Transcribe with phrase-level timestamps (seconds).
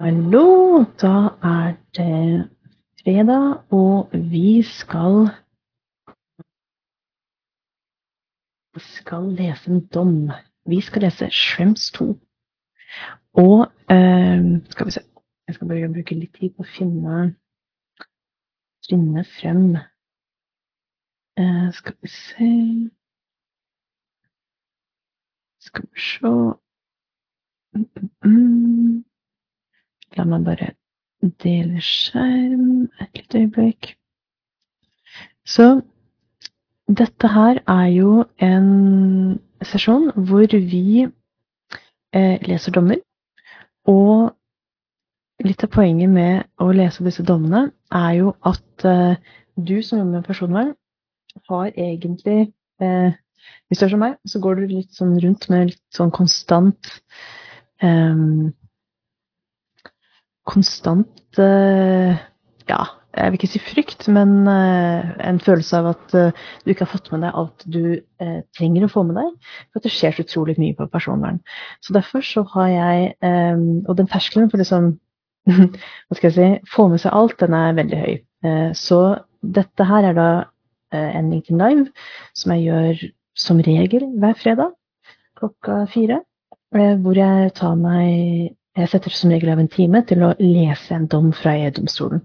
[0.00, 2.50] Hallo, da er det
[3.00, 5.28] fredag, og vi skal
[8.76, 10.30] skal lese en dom.
[10.66, 12.04] Vi skal lese Shrems 2.
[13.32, 15.00] Og eh, skal vi se
[15.46, 17.24] Jeg skal bare bruke litt tid på å finne
[18.84, 19.64] trinne frem
[21.40, 22.52] eh, Skal vi se
[25.70, 26.36] Skal vi se
[27.72, 29.05] mm, mm, mm.
[30.16, 30.72] La meg bare
[31.42, 33.92] dele skjerm et lite øyeblikk.
[35.46, 35.80] Så
[36.86, 41.06] dette her er jo en sesjon hvor vi
[42.14, 43.00] eh, leser dommer.
[43.86, 44.32] Og
[45.46, 49.18] litt av poenget med å lese disse dommene er jo at eh,
[49.56, 50.74] du som jobber med personvern,
[51.50, 53.12] har egentlig eh,
[53.68, 56.88] Hvis du er som meg, så går du litt sånn rundt med litt sånn konstant
[57.84, 58.22] eh,
[60.48, 62.16] konstant eh,
[62.66, 62.82] Ja,
[63.16, 66.92] jeg vil ikke si frykt, men eh, en følelse av at eh, du ikke har
[66.92, 67.82] fått med deg alt du
[68.56, 69.32] trenger å få med deg.
[69.70, 71.40] For at det skjer så utrolig mye på personvern.
[71.84, 74.96] Så derfor så har jeg Og den terskelen for liksom
[75.46, 78.14] hva skal jeg si, få med seg alt, den er veldig høy.
[78.74, 78.98] Så
[79.46, 80.30] dette her er da
[80.96, 81.86] en LinkedIn Live
[82.34, 83.04] som jeg gjør
[83.38, 84.74] som regel hver fredag
[85.38, 86.20] klokka fire.
[86.74, 91.06] Hvor jeg tar meg jeg setter som regel av en time til å lese en
[91.10, 92.22] dom fra EU-domstolen.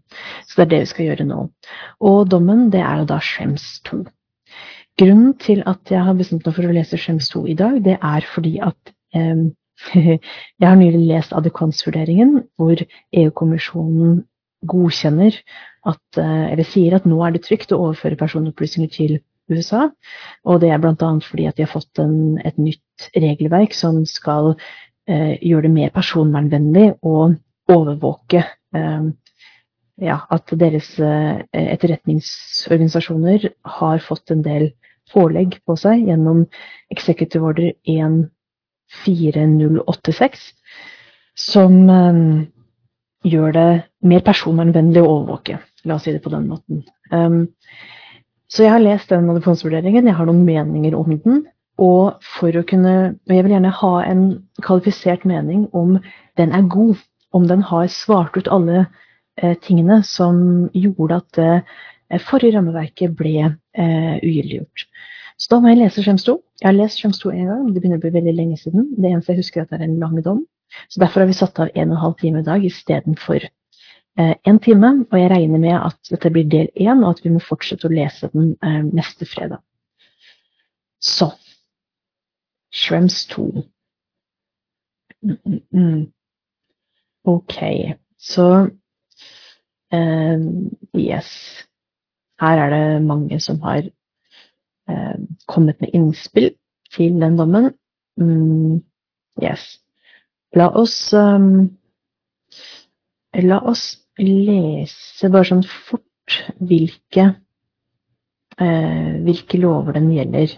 [0.47, 1.45] Så det er det vi skal gjøre nå.
[2.07, 4.03] Og dommen det er da Schrems 2.
[4.99, 7.95] Grunnen til at jeg har bestemt meg for å lese Schrems 2 i dag, det
[7.97, 9.47] er fordi at eh,
[9.95, 14.21] jeg har nylig lest adekvansvurderingen, hvor EU-kommisjonen
[14.67, 15.39] godkjenner
[15.87, 19.17] at, eh, eller sier at nå er det trygt å overføre personopplysninger til
[19.51, 19.87] USA.
[20.45, 21.11] Og det er bl.a.
[21.25, 24.53] fordi at de har fått en, et nytt regelverk som skal
[25.09, 27.35] gjøre det mer personvernvennlig og
[27.71, 28.43] overvåke
[28.75, 29.07] eh,
[30.01, 34.71] ja, at deres eh, etterretningsorganisasjoner har fått en del
[35.11, 36.45] pålegg på seg gjennom
[36.93, 37.73] Executive Order
[39.03, 40.53] 14086,
[41.35, 41.73] som
[43.27, 43.69] gjør det
[44.07, 45.59] mer personvernvennlig å overvåke.
[45.87, 46.83] La oss si det på den måten.
[48.51, 51.45] så jeg har lest den adopsjonsvurderingen, jeg har noen meninger om den.
[51.81, 52.95] Og for å kunne
[53.25, 54.25] Og jeg vil gjerne ha en
[54.61, 55.97] kvalifisert mening om
[56.37, 56.99] den er god.
[57.33, 58.85] Om den har svart ut alle
[59.39, 64.85] eh, tingene som gjorde at eh, forrige rammeverket ble eh, ugyldiggjort.
[65.41, 66.35] Så da må jeg lese Skjems 2.
[66.61, 68.91] Jeg har lest Skjems 2 én gang, det begynner å bli veldig lenge siden.
[68.97, 70.43] Det eneste jeg husker, er at det er en lang dom.
[70.91, 73.47] Så derfor har vi satt av en og en halv time i dag istedenfor
[74.19, 74.91] én eh, time.
[75.09, 77.93] Og jeg regner med at dette blir del én, og at vi må fortsette å
[77.93, 79.63] lese den eh, neste fredag.
[81.01, 81.31] Så
[82.71, 83.63] Shrems 2.
[85.23, 86.13] Mm, mm, mm.
[87.23, 87.55] Ok,
[88.17, 88.69] så
[89.93, 91.27] um, Yes.
[92.41, 93.83] Her er det mange som har
[94.89, 96.55] um, kommet med innspill
[96.95, 97.73] til den dommen.
[98.17, 98.83] Mm,
[99.43, 99.79] yes.
[100.55, 101.77] La oss um,
[103.33, 107.27] La oss lese bare sånn fort hvilke,
[108.59, 110.57] uh, hvilke lover den gjelder.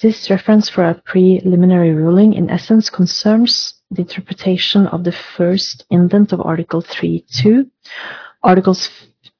[0.00, 6.32] This reference for a preliminary ruling in essence concerns the interpretation of the first indent
[6.32, 7.70] of Article 3.2,
[8.42, 8.90] Articles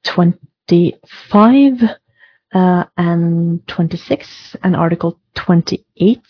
[0.05, 1.83] 25
[2.53, 6.21] uh, and 26, and Article 28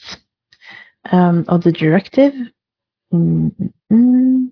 [1.12, 2.34] um, of the directive.
[3.13, 4.51] Mm, mm,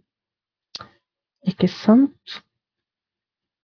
[1.47, 2.11] ikke sant?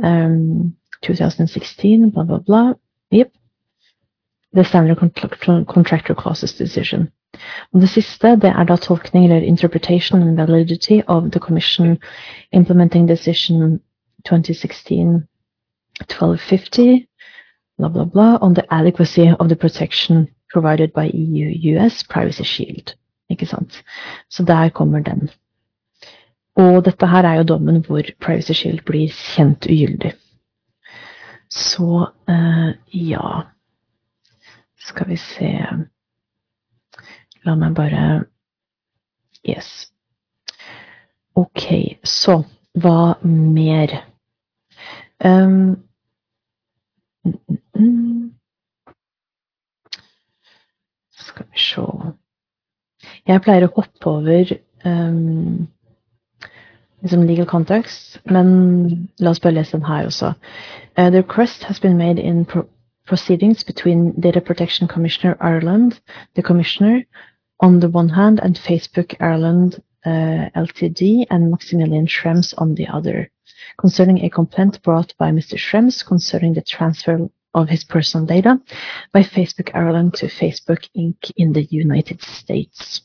[0.00, 2.74] um, 2016, blah, blah, blah.
[3.10, 3.32] Yep.
[4.52, 4.98] The Standard
[5.66, 7.10] Contractor Clauses Decision.
[7.72, 11.98] Og det siste det er da tolkning eller interpretation and validity of the Commission
[12.52, 13.80] Implementing Decision
[14.28, 17.07] 2016-1250,
[17.78, 22.94] bla, blah, blah, on the adequacy of the protection provided by EU-US Privacy Shield.
[23.30, 23.82] Ikke sant?
[24.30, 25.30] Så der kommer den.
[26.56, 30.12] Og dette her er jo dommen hvor Privacy Shield blir kjent ugyldig.
[31.50, 33.42] Så uh, ja
[34.78, 35.52] Skal vi se
[37.44, 38.24] La meg bare
[39.48, 39.92] Yes.
[41.34, 41.62] Ok,
[42.04, 42.42] så
[42.74, 43.94] hva mer?
[45.24, 45.78] Um,
[47.78, 48.30] mm,
[51.12, 51.84] Skal vi se
[53.28, 54.52] Jeg pleier å hoppe over
[54.88, 55.68] um,
[57.02, 60.32] liksom legal context, men la oss bare lese den her også.
[60.96, 62.64] Uh, the request has been made in pro
[63.06, 66.00] proceedings between Data Protection Commissioner Ireland,
[66.34, 67.04] the Commissioner,
[67.60, 71.26] on the one hand, and Facebook Ireland uh, Ltd.
[71.30, 73.30] and Maximilian Schrems on the other,
[73.78, 75.56] concerning a complaint brought by Mr.
[75.56, 77.28] Schrems concerning the transfer
[77.58, 78.58] of his personal data
[79.12, 81.30] by Facebook Ireland to Facebook Inc.
[81.36, 83.02] in the United States.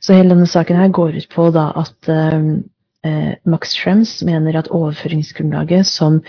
[0.00, 2.64] Så hele denne saken her går ut på da at um,
[3.06, 6.22] eh, Max Schrems mener at overføringsgrunnlaget som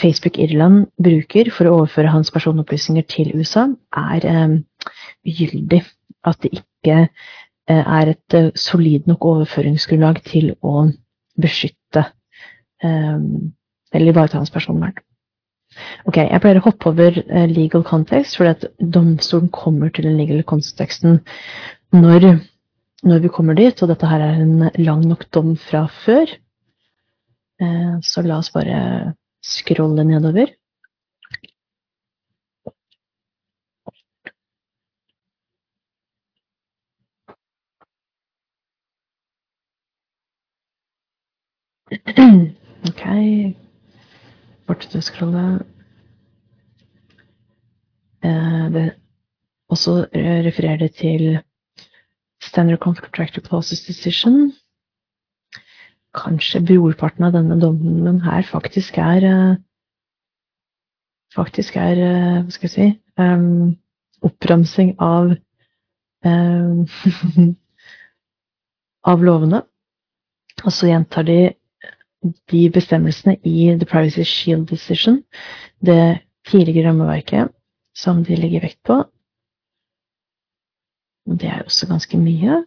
[0.00, 4.56] Facebook Irland bruker for å overføre hans personopplysninger til USA, er eh,
[5.26, 5.84] ugyldig.
[6.24, 10.88] At det ikke eh, er et eh, solid nok overføringsgrunnlag til å
[11.40, 12.08] beskytte
[12.82, 13.18] eh,
[13.94, 14.98] eller ivareta hans personvern.
[16.08, 18.66] Ok, Jeg pleier å hoppe over eh, legal context, fordi at
[18.96, 21.20] domstolen kommer til den legal contexten
[21.94, 22.34] når
[23.04, 26.30] når vi kommer dit, og dette her er en lang nok dom fra før,
[27.60, 28.78] eh, så la oss bare
[29.44, 30.54] scrolle nedover.
[42.84, 43.02] Ok,
[45.00, 45.64] scrolle.
[48.24, 48.94] Eh, det
[49.68, 51.38] også refererer det til
[52.42, 54.52] Standard Contractor Clauses Decision.
[56.14, 59.54] Kanskje brorparten av denne dommen her faktisk er eh,
[61.34, 62.86] Faktisk er eh, Hva skal jeg si
[63.18, 63.72] um,
[64.22, 65.32] Oppramsing av
[66.24, 66.84] um,
[69.10, 69.64] Av lovene.
[70.62, 71.38] Og så gjentar de
[72.50, 75.22] de bestemmelsene i The Privacy Shield Decision,
[75.84, 77.52] det tidligere rammeverket
[77.96, 79.02] som de legger vekt på,
[81.26, 82.64] det er også ganske mye.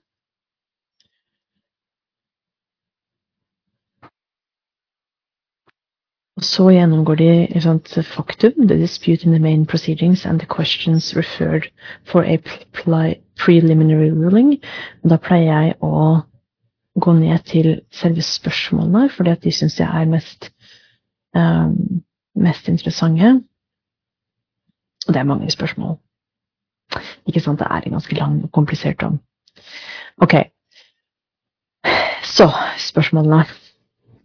[6.37, 10.45] Og så gjennomgår de et sånt faktum, the dispute in the main proceedings and the
[10.45, 11.71] questions referred
[12.05, 12.37] for a
[13.37, 14.59] preliminary ruling.
[15.03, 16.21] Og da pleier jeg å
[17.01, 20.49] gå ned til selve spørsmålene, fordi at de syns jeg er mest,
[21.37, 22.03] um,
[22.35, 23.43] mest interessante.
[25.07, 25.97] Og det er mange spørsmål.
[27.27, 27.59] Ikke sant?
[27.59, 29.19] Det er en ganske lang og komplisert dom.
[30.17, 30.33] Ok.
[32.23, 33.45] Så spørsmålene.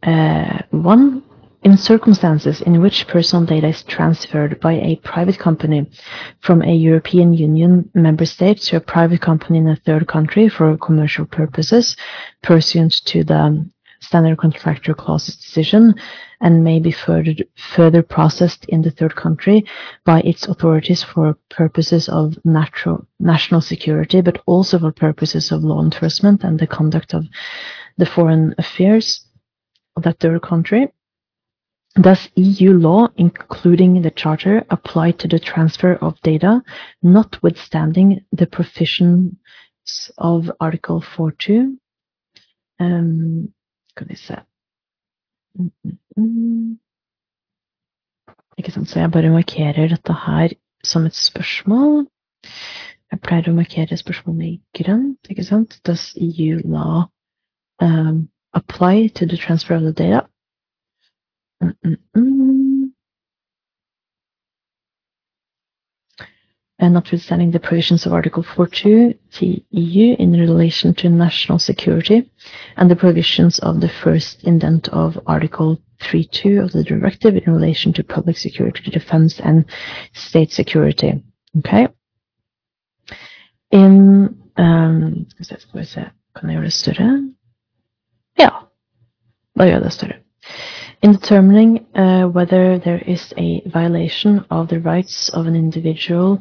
[0.07, 1.22] Uh, one,
[1.62, 5.87] in circumstances in which personal data is transferred by a private company
[6.40, 10.76] from a European Union member state to a private company in a third country for
[10.78, 11.97] commercial purposes
[12.42, 15.95] pursuant to the standard contractor clauses decision
[16.40, 17.35] and may be further,
[17.76, 19.64] further processed in the third country
[20.04, 25.81] by its authorities for purposes of natural, national security, but also for purposes of law
[25.81, 27.25] enforcement and the conduct of
[27.97, 29.25] the foreign affairs
[29.95, 30.88] of that third country.
[32.01, 36.63] Does EU law, including the Charter, apply to the transfer of data,
[37.03, 39.35] notwithstanding the provisions
[40.17, 41.77] of Article 4.2?
[42.81, 43.53] Um.
[48.59, 50.49] Ikke sant, Så jeg bare markerer dette her
[50.85, 52.07] som et spørsmål.
[53.13, 55.29] Jeg pleier å markere spørsmålene i grønt.
[55.29, 55.77] ikke sant?
[55.85, 57.11] Does EU law
[57.83, 60.32] um, apply to the transfer of the data?
[66.78, 72.28] And notwithstanding the provisions of Article 4.2 TEU in relation to national security
[72.76, 77.92] and the provisions of the first indent of Article 3.2 of the directive in relation
[77.92, 79.64] to public security, defense and
[80.12, 81.23] state security.
[81.59, 81.87] Okay?
[83.71, 87.33] In um, Skal vi se Kan jeg gjøre det større?
[88.38, 88.49] Ja.
[89.59, 90.16] Da gjør det større.
[91.02, 96.40] In determining uh, whether there is a violation of the rights of an individual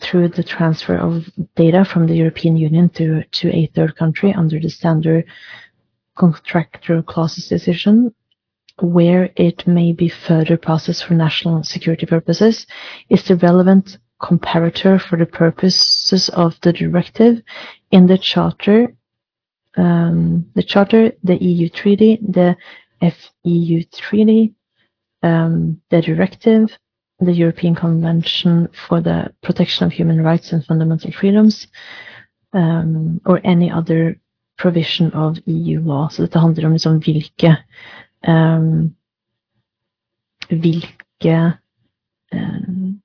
[0.00, 4.58] through the transfer of data from the European Union to, to a third country under
[4.58, 5.26] the standard
[6.18, 8.12] contractual clauses decision,
[8.80, 12.66] where it may be further processed for national security purposes,
[13.10, 17.40] is the relevant comparator for the purposes of the directive
[17.92, 18.92] in the Charter,
[19.76, 22.56] um, the Charter, the EU Treaty, the
[23.00, 24.54] FEU Treaty,
[25.22, 26.76] um, the Directive,
[27.20, 31.66] the European Convention for the Protection of Human Rights and Fundamental Freedoms,
[32.52, 34.16] um, or any other
[34.58, 36.08] provision of EU law.
[36.08, 37.56] Så dette handler om liksom hvilke
[38.28, 38.94] um,
[40.50, 41.36] hvilke
[42.32, 43.00] um,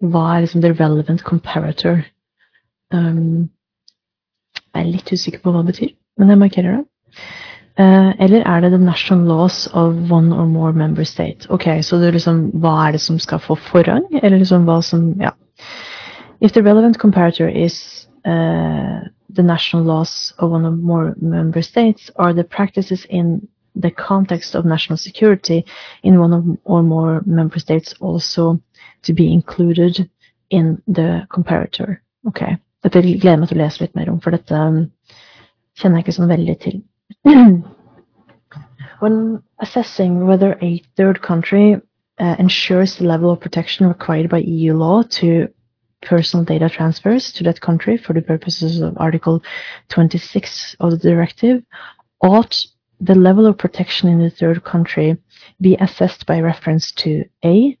[0.00, 2.02] Hva er liksom the relevant comparator?
[2.92, 3.50] Um,
[4.74, 6.84] jeg er litt usikker på hva det betyr, men jeg markerer det.
[7.78, 11.46] Uh, eller er det the national laws of one or more member state?
[11.50, 14.04] Ok, så liksom, hva er det som skal få forrang?
[14.22, 15.30] Eller liksom hva som, ja.
[16.40, 22.10] If the relevant comparator is uh, the national laws of one or more member states,
[22.16, 25.64] are the practices in the context of national security
[26.02, 28.58] in one or more member states also
[29.02, 30.08] to be included
[30.50, 31.96] in the comparator?
[32.26, 32.40] Ok,
[32.82, 34.86] dette gleder jeg meg til å lese litt mer om, for dette um,
[35.76, 36.80] kjenner jeg ikke sånn veldig til.
[39.00, 41.80] when assessing whether a third country
[42.18, 45.48] uh, ensures the level of protection required by EU law to
[46.02, 49.42] personal data transfers to that country for the purposes of Article
[49.88, 51.62] 26 of the directive,
[52.22, 52.64] ought
[53.00, 55.16] the level of protection in the third country
[55.60, 57.76] be assessed by reference to A,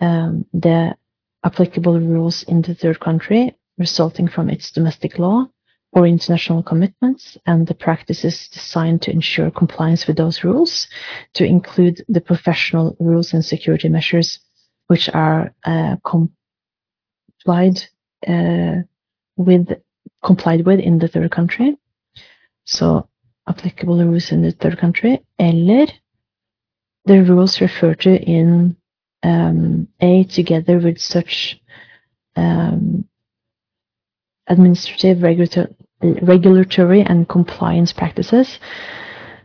[0.00, 0.96] um, the
[1.44, 5.46] applicable rules in the third country resulting from its domestic law,
[5.92, 10.88] or international commitments and the practices designed to ensure compliance with those rules,
[11.34, 14.40] to include the professional rules and security measures
[14.86, 17.82] which are uh, complied
[18.26, 18.76] uh,
[19.36, 19.68] with
[20.24, 21.76] complied with in the third country.
[22.64, 23.08] So
[23.46, 25.86] applicable rules in the third country, eller
[27.04, 28.76] the rules referred to in
[29.22, 31.60] um, A together with such
[32.36, 33.08] um,
[34.46, 38.58] administrative, regulatory, regulatory and compliance practices,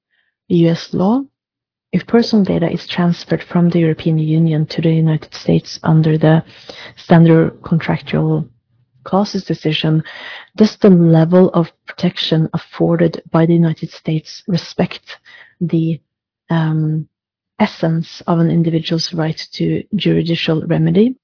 [0.48, 1.22] US law,
[1.92, 6.42] if personal data is transferred from the European Union to the United States under the
[6.96, 8.48] standard contractual
[9.04, 10.02] clauses decision,
[10.56, 15.18] does the level of protection afforded by the United States respect
[15.60, 16.00] the
[16.50, 17.08] um,
[17.58, 21.16] essence of an individual's right to judicial remedy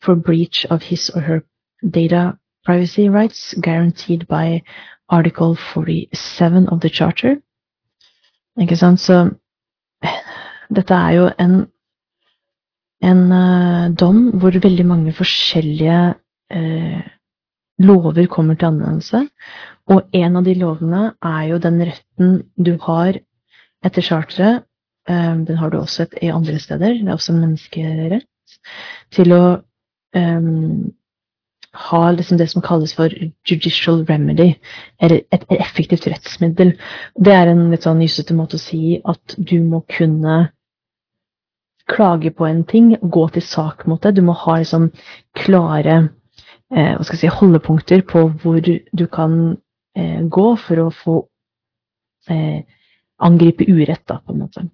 [0.00, 1.44] for breach of his or her
[1.88, 4.62] data privacy rights guaranteed by
[5.08, 7.36] Article 47 of the Charter?
[8.60, 9.00] Ikke sant?
[9.00, 9.30] Så
[10.74, 11.54] dette er jo en,
[13.02, 16.14] en uh, dom hvor veldig mange forskjellige
[16.52, 17.02] uh,
[17.82, 19.26] lover kommer til anvendelse.
[19.90, 23.18] Og en av de lovene er jo den retten du har
[23.84, 24.64] etter charteret.
[25.08, 26.98] Eh, den har du også et, i andre steder.
[27.00, 28.28] Det er også en menneskerett.
[29.12, 29.42] Til å
[30.14, 30.50] eh,
[31.88, 33.12] ha liksom det som kalles for
[33.48, 34.52] judicial remedy,
[35.00, 36.76] eller et, et effektivt rettsmiddel.
[37.16, 40.52] Det er en litt sånn nysete måte å si at du må kunne
[41.90, 44.14] klage på en ting, gå til sak mot det.
[44.16, 44.92] Du må ha liksom
[45.36, 46.12] klare
[46.74, 49.34] eh, hva skal jeg si, holdepunkter på hvor du kan
[49.96, 51.16] eh, gå for å få
[52.30, 52.62] eh,
[53.22, 54.68] angripe urett, da, på en måte.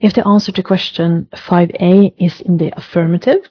[0.00, 3.48] If the answer to question 5A is in the affirmative,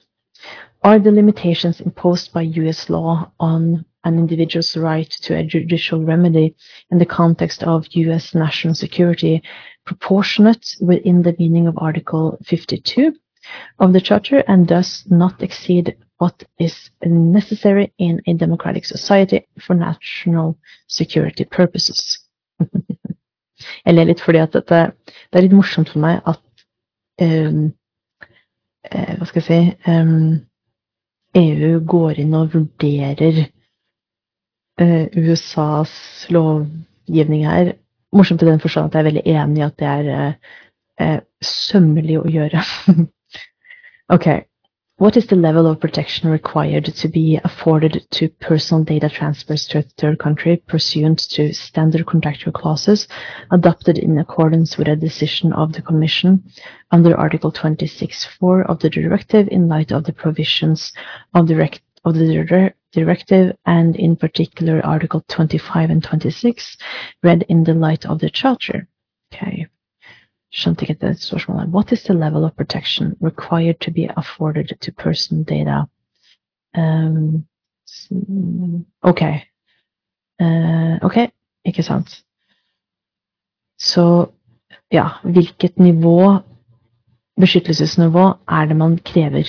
[0.84, 6.54] are the limitations imposed by US law on an individual's right to a judicial remedy
[6.90, 9.42] in the context of US national security
[9.86, 13.14] proportionate within the meaning of Article 52
[13.78, 19.74] of the Charter and does not exceed what is necessary in a democratic society for
[19.74, 20.56] national
[20.86, 22.20] security purposes.
[23.86, 24.80] Jeg ler litt fordi at dette,
[25.30, 26.42] det er litt morsomt for meg at
[27.22, 27.68] um,
[28.90, 30.40] eh, Hva skal jeg si um,
[31.38, 33.44] EU går inn og vurderer
[34.82, 35.94] uh, USAs
[36.34, 37.74] lovgivning her.
[38.12, 40.32] Morsomt i den forstand at jeg er veldig enig i at det er
[41.02, 42.66] uh, sømmelig å gjøre.
[44.16, 44.28] ok.
[45.02, 49.78] What is the level of protection required to be afforded to personal data transfers to
[49.78, 53.08] a third country pursuant to standard contractual clauses
[53.50, 56.44] adopted in accordance with a decision of the Commission
[56.92, 60.92] under Article 26.4 of the Directive in light of the provisions
[61.34, 66.76] of the, of the Directive and in particular Article 25 and 26
[67.24, 68.86] read in the light of the Charter?
[69.34, 69.66] Okay.
[70.52, 71.68] Skjønte ikke det spørsmålet.
[71.72, 75.84] What is the level of protection required to be afforded to person data?
[76.76, 77.44] Um,
[79.02, 79.22] ok.
[80.42, 81.16] Uh, ok,
[81.64, 82.22] ikke sant.
[83.80, 84.26] Så
[84.92, 86.38] ja, hvilket nivå,
[87.40, 89.48] beskyttelsesnivå, er det man krever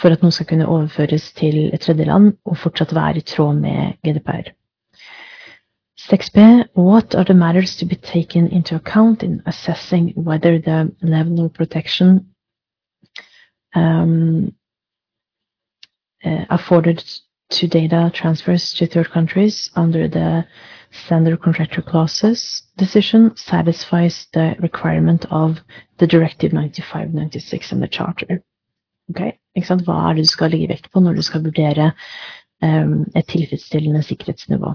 [0.00, 3.98] for at noe skal kunne overføres til et tredjeland og fortsatt være i tråd med
[4.02, 4.52] GDPR?
[6.08, 6.68] 6b.
[6.74, 11.54] What are the matters to be taken into account in assessing whether the level of
[11.54, 12.34] protection
[13.74, 14.54] um,
[16.24, 17.04] uh, afforded
[17.50, 20.46] to data transfers to third countries under the
[20.90, 25.58] standard contractual clauses decision satisfies the requirement of
[25.98, 28.42] the Directive 95-96 and the Charter.
[29.10, 29.84] Okay, ikke sant?
[29.84, 31.92] Hva er det du skal legge vekt på når du skal vurdere
[32.62, 34.74] um, et tilfredsstillende sikkerhetsnivå?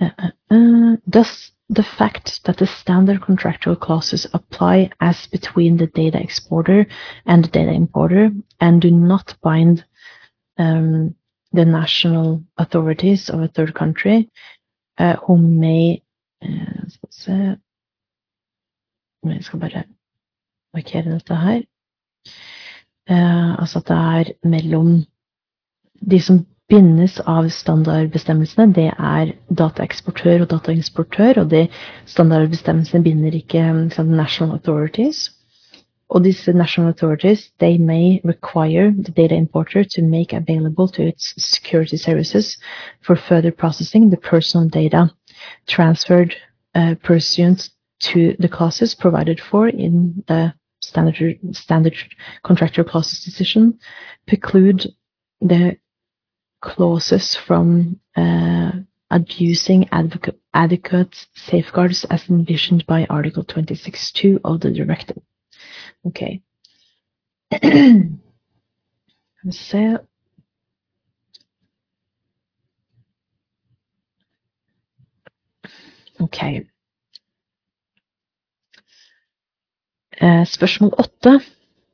[0.00, 5.86] Uh, uh, uh, does the fact that the standard contractual clauses apply as between the
[5.86, 6.86] data exporter
[7.24, 8.30] and the data importer
[8.60, 9.84] and do not bind
[10.58, 11.14] um,
[11.52, 14.30] the national authorities of a third country
[14.98, 16.02] uh, who may
[16.42, 17.56] uh, Skal vi se
[19.26, 19.84] Jeg skal bare
[20.74, 21.62] markere dette her.
[23.10, 25.04] Uh, altså at det er mellom
[26.10, 31.66] de som bindes av standardbestemmelsene, det er dataeksportør og dataimportør, og de
[32.10, 35.30] standardbestemmelsene binder ikke liksom, national authorities.
[36.08, 41.34] Og disse national authorities, they may require the data importer to make available to its
[41.36, 42.58] security services
[43.02, 45.08] for further processing the personal data
[45.66, 46.34] transferred
[46.74, 51.94] uh, pursuant to the clauses provided for in the standard, standard
[52.44, 53.78] contractual clauses decision,
[54.26, 54.86] preclude
[55.40, 55.76] the
[56.60, 58.72] clauses from uh,
[59.10, 59.88] abusing
[60.54, 65.18] adequate safeguards as envisioned by Article 26.2 of the directive.
[66.06, 66.42] Okay.
[69.50, 69.98] Se.
[76.18, 76.66] Ok.
[80.20, 81.40] Uh, spørsmål åtte.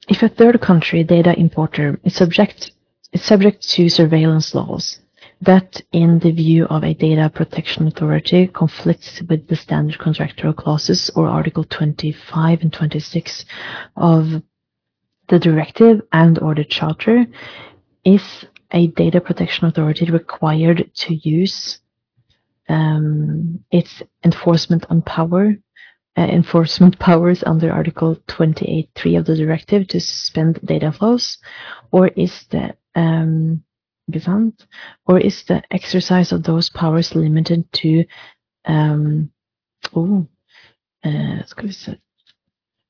[0.09, 2.73] If a third country data importer is subject
[3.13, 4.99] is subject to surveillance laws
[5.41, 11.11] that, in the view of a data protection authority, conflicts with the standard contractual clauses
[11.17, 13.45] or Article 25 and 26
[13.97, 14.43] of
[15.29, 17.27] the directive and or the charter,
[18.05, 21.81] is a data protection authority required to use
[22.69, 25.55] um, its enforcement on power
[26.17, 31.39] uh, enforcement powers under Article 28.3 of the directive to suspend data flows,
[31.91, 33.65] or is the um,
[35.07, 38.05] or is the exercise of those powers limited to
[38.65, 39.31] um,
[39.95, 40.27] oh,
[41.05, 41.43] uh,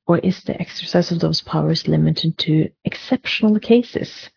[0.07, 4.31] or is the exercise of those powers limited to exceptional cases?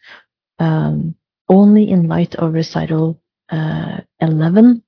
[0.60, 1.16] Um,
[1.50, 4.84] only in light of recital uh, 11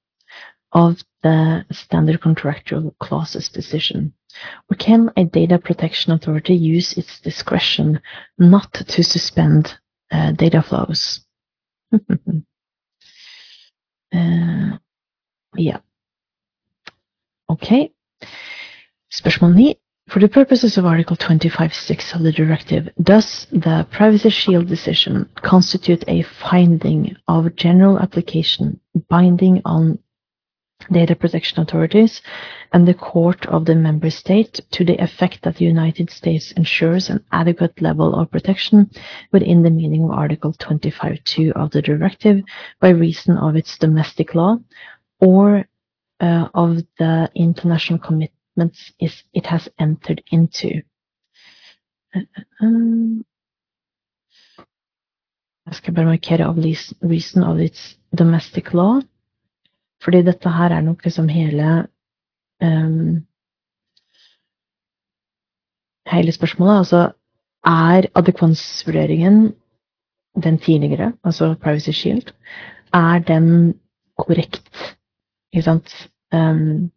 [0.72, 4.14] of the standard contractual clauses decision?
[4.70, 8.00] Or can a data protection authority use its discretion
[8.38, 9.78] not to suspend
[10.12, 11.22] uh, data flows?
[11.92, 11.98] uh,
[15.56, 15.80] yeah.
[17.50, 17.92] Okay.
[19.10, 19.74] Spørsmål 9.
[20.10, 26.06] For the purposes of Article 25.6 of the directive, does the Privacy Shield decision constitute
[26.08, 30.00] a finding of general application binding on
[30.92, 32.22] data protection authorities
[32.74, 37.10] and the court of the member state to the effect that the United States ensures
[37.10, 38.90] an adequate level of protection
[39.32, 42.42] within the meaning of Article 25.2 of the directive
[42.80, 44.58] by reason of its domestic law
[45.20, 45.66] or
[46.20, 50.82] uh, of the international commitments it has entered into.
[52.62, 53.26] Um,
[55.68, 56.58] jeg skal bare markere av
[57.02, 59.02] reason of its domestic law.
[60.04, 61.88] Fordi dette her er nok liksom hele
[62.64, 63.26] um,
[66.08, 66.78] Hele spørsmålet.
[66.78, 67.12] Altså,
[67.66, 69.54] er adekvansvurderingen
[70.44, 72.32] den tidligere, altså Privacy Shield,
[72.94, 73.80] er den
[74.18, 74.98] korrekt?
[75.54, 76.10] Ikke sant?
[76.34, 76.92] Um,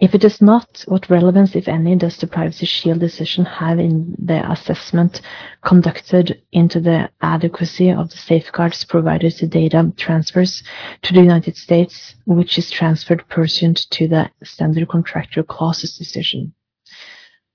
[0.00, 4.16] If it is not, what relevance, if any, does the Privacy Shield decision have in
[4.18, 5.20] the assessment
[5.64, 10.64] conducted into the adequacy of the safeguards provided to data transfers
[11.02, 16.52] to the United States, which is transferred pursuant to the standard contractual clauses decision?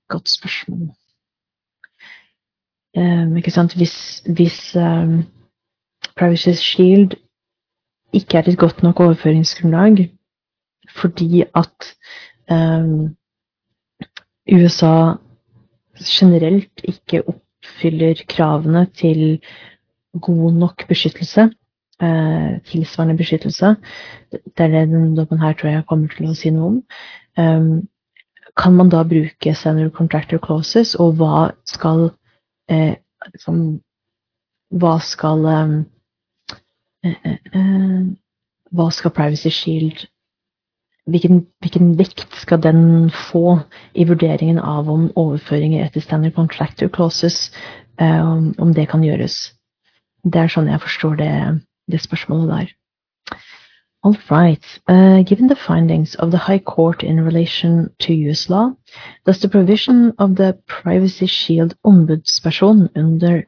[0.08, 0.96] Godt spørsmål.
[2.96, 3.74] Um, ikke sant?
[3.74, 5.26] Hvis, hvis um,
[6.16, 7.12] Privacy Shield
[8.12, 10.10] ikke er et godt nok overføringsgrunnlag
[10.96, 11.94] fordi at
[14.50, 14.94] USA
[16.00, 19.40] generelt ikke oppfyller kravene til
[20.20, 21.50] god nok beskyttelse,
[22.02, 23.76] uh, tilsvarende beskyttelse,
[24.32, 26.80] det er det denne dommen her tror jeg kommer til å si noe om,
[27.38, 27.88] um,
[28.56, 32.10] kan man da bruke standard contractor clauses, og hva skal
[32.70, 33.80] liksom,
[34.70, 35.46] hva skal
[38.70, 40.04] hva skal Privacy Shield
[41.10, 43.60] hvilken, hvilken, vekt skal den få
[43.94, 47.50] i vurderingen av om overføringer etter standard contractor clauses
[48.00, 49.52] um, om det kan gjøres?
[50.24, 51.32] Det er sånn jeg forstår det,
[51.90, 52.76] det spørsmålet der.
[54.02, 54.64] All right.
[54.88, 58.72] Uh, given the findings of the High Court in relation to US law,
[59.26, 63.44] does the provision of the Privacy Shield ombudsperson under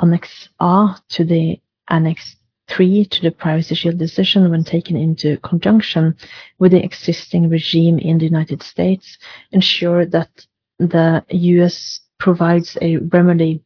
[0.00, 2.36] Annex A to the Annex
[2.68, 6.16] 3 to the Privacy Shield decision when taken into conjunction
[6.58, 9.18] with the existing regime in the United States
[9.52, 10.46] ensure that
[10.78, 13.62] the US provides a remedy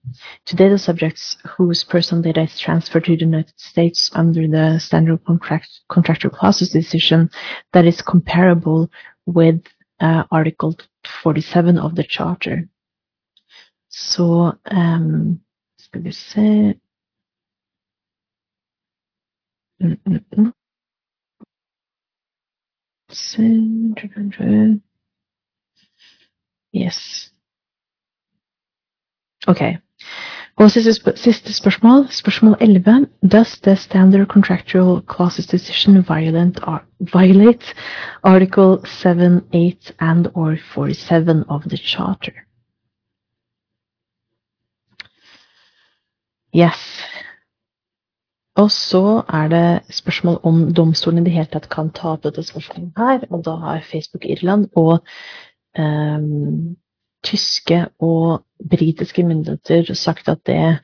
[0.47, 5.25] to data subjects whose personal data is transferred to the United States under the standard
[5.25, 7.31] contract, contractual clauses decision
[7.73, 8.91] that is comparable
[9.27, 9.63] with
[10.01, 10.77] uh, Article
[11.23, 12.69] 47 of the Charter.
[13.89, 15.41] Så um,
[15.77, 16.75] skal vi se
[19.83, 20.53] Mm-mm-mm.
[26.73, 27.33] Yes.
[29.47, 29.61] Ok.
[30.57, 33.09] Og siste, siste spørsmål, spørsmål 11.
[33.31, 36.61] Does the standard contractual clauses decision violent,
[37.01, 37.75] violate
[38.23, 42.33] Article 7, 8 and or 47 of the Charter?
[46.55, 47.03] Yes.
[48.57, 52.45] Og så er det spørsmål om domstolen i det hele tatt kan ta opp dette
[52.45, 53.25] spørsmålet her.
[53.31, 54.99] Og da har Facebook Irland og
[55.79, 56.27] eh,
[57.25, 60.79] tyske og britiske myndigheter sagt at det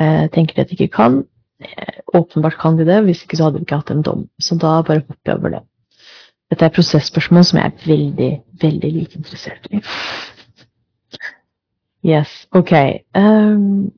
[0.00, 1.22] eh, tenker de at de ikke kan.
[1.60, 4.28] Eh, åpenbart kan de det, hvis ikke så hadde vi ikke hatt en dom.
[4.40, 5.62] Så da bare hopper jeg over det.
[6.50, 8.32] Dette er prosessspørsmål som jeg er veldig,
[8.62, 9.82] veldig lite interessert i.
[12.04, 12.72] Yes, ok.
[13.18, 13.90] Um,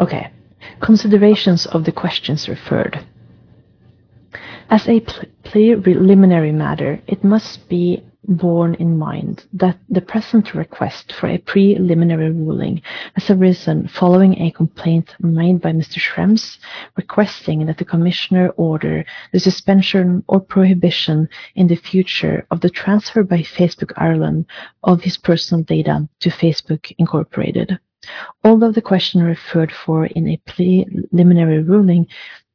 [0.00, 0.30] Okay,
[0.80, 3.04] considerations of the questions referred.
[4.70, 5.00] As a
[5.44, 12.30] preliminary matter, it must be borne in mind that the present request for a preliminary
[12.30, 12.82] ruling
[13.14, 15.98] has arisen following a complaint made by Mr.
[15.98, 16.58] Schrems
[16.96, 23.22] requesting that the Commissioner order the suspension or prohibition in the future of the transfer
[23.22, 24.44] by Facebook Ireland
[24.84, 27.78] of his personal data to Facebook Incorporated.
[28.44, 32.06] Although the question referred for in a preliminary ruling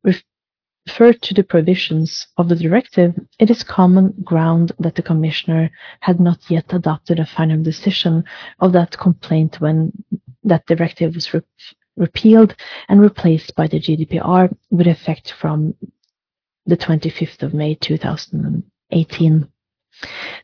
[0.03, 6.19] referred to the provisions of the directive, it is common ground that the Commissioner had
[6.19, 8.23] not yet adopted a final decision
[8.59, 9.91] of that complaint when
[10.43, 11.41] that directive was re
[11.95, 12.55] repealed
[12.89, 15.75] and replaced by the GDPR with effect from
[16.65, 19.47] the 25th of May 2018.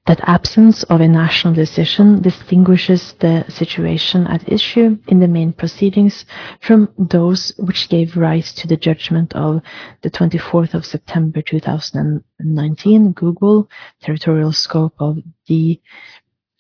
[0.06, 6.26] That absence of a national decision distinguishes the situation at issue in the main proceedings
[6.62, 9.62] from those which gave rise to the judgment of
[10.02, 13.70] the 24th of September 2019 Google
[14.02, 15.18] territorial scope of
[15.48, 15.80] the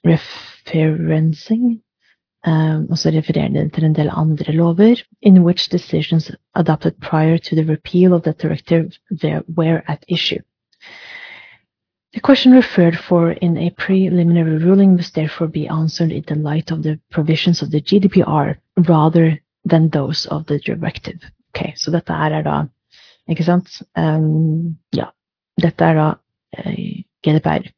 [0.05, 1.81] referencing
[2.47, 8.21] Um, og så refererer den til in which decisions adopted prior to the repeal of
[8.23, 8.91] the directive
[9.57, 10.39] were at issue.
[12.13, 16.71] The question referred for in a preliminary ruling must therefore be answered in the light
[16.71, 21.19] of the provisions of the GDPR rather than those of the directive.
[21.49, 22.67] Ok, Så dette her er da
[23.29, 23.81] Ikke sant?
[23.97, 25.11] Um, ja.
[25.61, 26.07] Dette er da
[26.57, 27.69] uh, GDPR.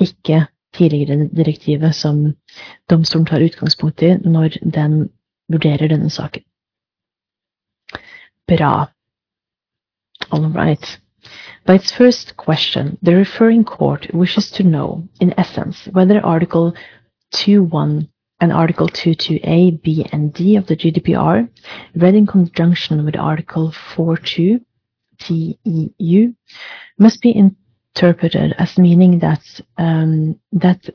[0.00, 2.34] Ikke tidligere direktivet som
[2.90, 5.10] domstolen tar utgangspunkt i når den
[5.48, 6.42] vurderer denne saken.
[8.48, 8.90] Bra.
[10.32, 11.00] All right.
[11.66, 16.74] By its first question, the referring court wishes to know, in essence, whether Article
[17.34, 18.08] 2.1
[18.40, 21.48] and Article 2.2a, b, and d of the GDPR,
[21.96, 24.60] read in conjunction with Article 4.2
[25.18, 26.34] TEU,
[26.98, 30.88] must be interpreted as meaning that um, that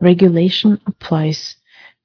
[0.00, 1.56] regulation applies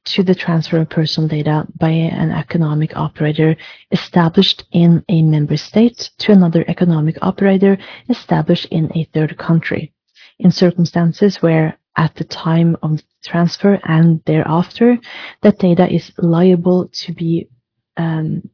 [0.08, 3.56] to the transfer of personal data by an economic operator
[3.92, 7.78] established in a member state to another economic operator
[8.10, 9.94] established in a third country
[10.40, 14.98] in circumstances where at the time of transfer and thereafter
[15.42, 17.50] that data is liable to be
[17.98, 18.50] um,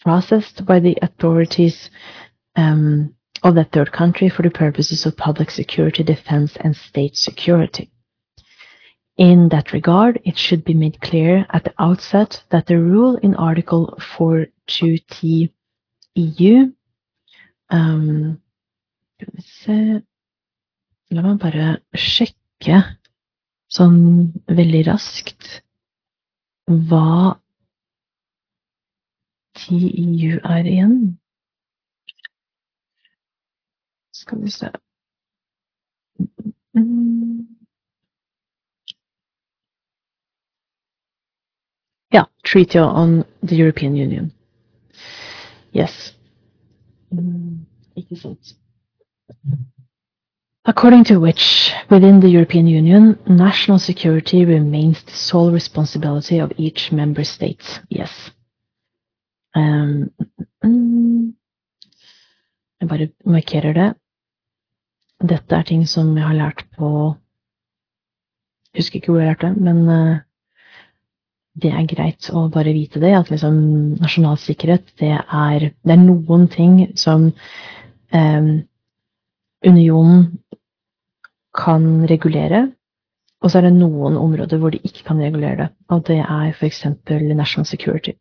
[0.00, 1.90] processed by the authorities
[2.56, 7.90] um, of that third country for the purposes of public security, defense, and state security.
[9.20, 13.34] In that regard, it should be made clear at the outset that the rule in
[13.34, 15.52] Article 42T
[16.14, 16.72] EU
[17.68, 18.40] um,
[21.10, 22.78] La meg bare sjekke
[23.76, 23.98] sånn
[24.48, 25.48] veldig raskt
[26.88, 27.34] hva
[29.60, 30.96] TEU er igjen.
[34.22, 34.72] Skal vi se
[36.78, 37.09] mm.
[42.50, 44.32] Treaty on the European Union.
[45.70, 46.12] Yes.
[47.14, 47.60] Mm,
[50.64, 56.90] According to which, within the European Union, national security remains the sole responsibility of each
[56.90, 57.80] member state.
[57.88, 58.10] Yes.
[59.54, 60.10] Um,
[60.64, 61.34] mm,
[62.80, 63.94] jeg bare markerer det.
[65.22, 67.14] Dette er ting som jeg har lært på
[68.76, 70.18] Husker ikke hvor jeg lærte det, men uh,
[71.58, 73.12] det er greit å bare vite det.
[73.16, 73.56] At liksom
[74.00, 77.30] nasjonal sikkerhet, det er, det er noen ting som
[78.12, 78.50] eh,
[79.66, 80.26] unionen
[81.56, 82.68] kan regulere.
[83.40, 85.68] Og så er det noen områder hvor de ikke kan regulere det.
[85.88, 86.84] Og det er f.eks.
[87.08, 88.12] national security.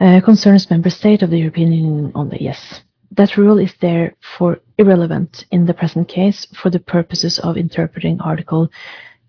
[0.00, 2.80] Uh, concerns member state of the European Union only, yes.
[3.16, 8.70] That rule is therefore irrelevant in the present case for the purposes of interpreting Article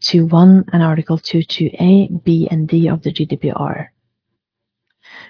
[0.02, 3.88] 2.1 and Article 2.2a, b, and d of the GDPR.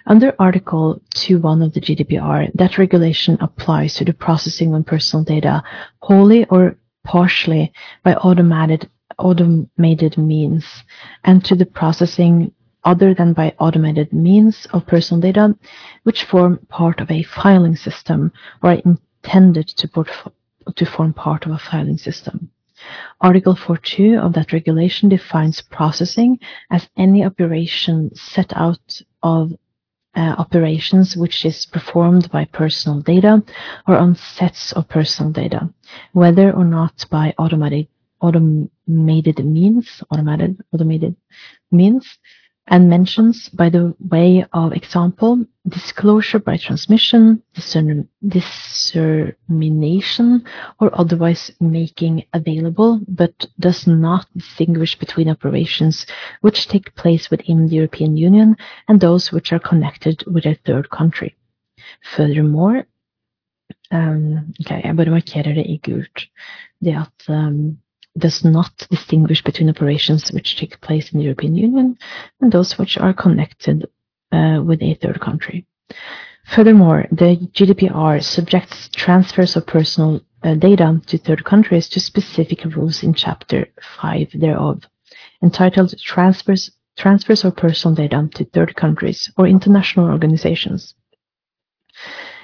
[0.05, 5.63] Under Article 2.1 of the GDPR, that regulation applies to the processing of personal data
[5.99, 7.71] wholly or partially
[8.03, 10.65] by automated, automated means
[11.23, 12.51] and to the processing
[12.83, 15.55] other than by automated means of personal data
[16.03, 18.31] which form part of a filing system
[18.63, 19.87] or are intended to,
[20.75, 22.49] to form part of a filing system.
[23.19, 29.51] Article 4.2 of that regulation defines processing as any operation set out of
[30.15, 33.41] uh, operations which is performed by personal data
[33.87, 35.69] or on sets of personal data,
[36.13, 37.87] whether or not by automatic
[38.21, 41.15] automated means, automated automated
[41.71, 42.17] means,
[42.67, 50.45] and mentions, by the way of example, disclosure by transmission, dissemination,
[50.79, 56.05] or otherwise making available, but does not distinguish between operations
[56.41, 58.55] which take place within the European Union
[58.87, 61.35] and those which are connected with a third country.
[62.15, 62.85] Furthermore,
[63.91, 66.27] um, okay, jeg bare markerer det i gult,
[66.79, 67.77] det at um,
[68.17, 71.97] does not distinguish between operations which take place in the European Union
[72.39, 73.85] and those which are connected
[74.31, 75.65] uh, with a third country.
[76.45, 83.03] Furthermore, the GDPR subjects transfers of personal uh, data to third countries to specific rules
[83.03, 83.67] in Chapter
[84.01, 84.83] 5 thereof,
[85.43, 90.95] entitled Transfers, transfers of Personal Data to Third Countries or International Organizations,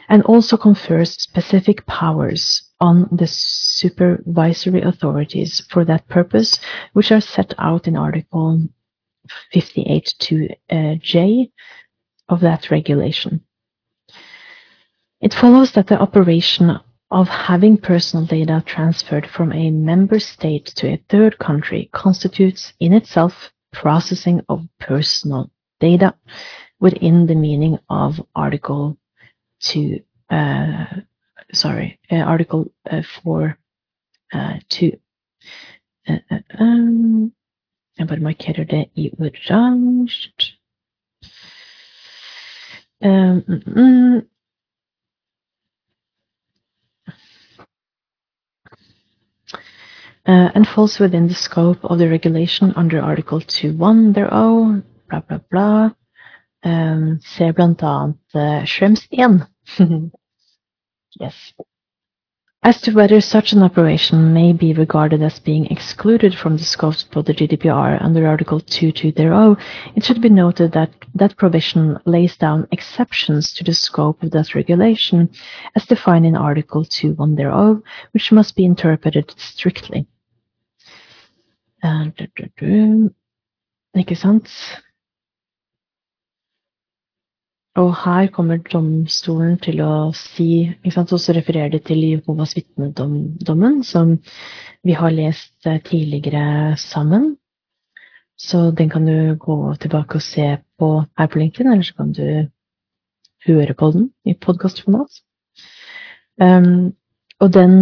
[0.09, 6.59] and also confers specific powers on the supervisory authorities for that purpose,
[6.93, 8.67] which are set out in Article
[9.53, 11.51] 58.2j
[12.29, 13.41] of that regulation.
[15.21, 20.87] It follows that the operation of having personal data transferred from a member state to
[20.89, 25.49] a third country constitutes in itself processing of personal
[25.79, 26.13] data
[26.79, 28.97] within the meaning of Article
[29.61, 29.99] 2,
[30.29, 30.85] uh,
[31.53, 33.57] sorry, uh, Article uh, 4,
[34.33, 34.91] uh, 2.
[36.09, 37.33] Uh, uh, um,
[37.97, 39.09] jeg bare markerer det i
[50.27, 55.39] uh, and falls within the scope of the regulation under Article 2.1 thereof, bla, bla,
[55.51, 55.95] bla.
[56.63, 57.19] Um,
[57.55, 60.11] blant annet uh, Schrems 1.
[61.19, 61.53] yes.
[62.63, 67.15] As to whether such an operation may be regarded as being excluded from the scope
[67.15, 69.57] of the GDPR under Article 2.2 thereof,
[69.95, 74.55] it should be noted that that provision lays down exceptions to the scope of that
[74.55, 75.29] regulation
[75.75, 80.07] as defined in Article 2.1 thereof, which must be interpreted strictly.
[81.83, 82.07] Uh,
[83.97, 84.49] ikke sant?
[87.77, 92.55] Og her kommer domstolen til å si ikke sant, Og så refererer de til Jehovas
[92.57, 94.17] vitnedommen, som
[94.83, 97.35] vi har lest eh, tidligere sammen.
[98.37, 102.11] Så den kan du gå tilbake og se på her på linken, eller så kan
[102.13, 102.47] du
[103.47, 105.21] høre på den i podkastformat.
[106.41, 106.93] Um,
[107.39, 107.73] og den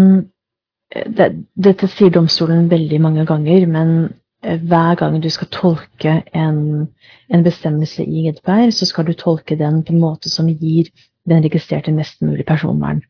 [0.95, 4.13] det, Dette sier domstolen veldig mange ganger, men eh,
[4.45, 6.87] hver gang du skal tolke en,
[7.29, 10.91] en, bestemmelse i GDPR, så skal du tolke den på en måte som gir
[11.29, 13.01] den registrerte mest mulig personvern.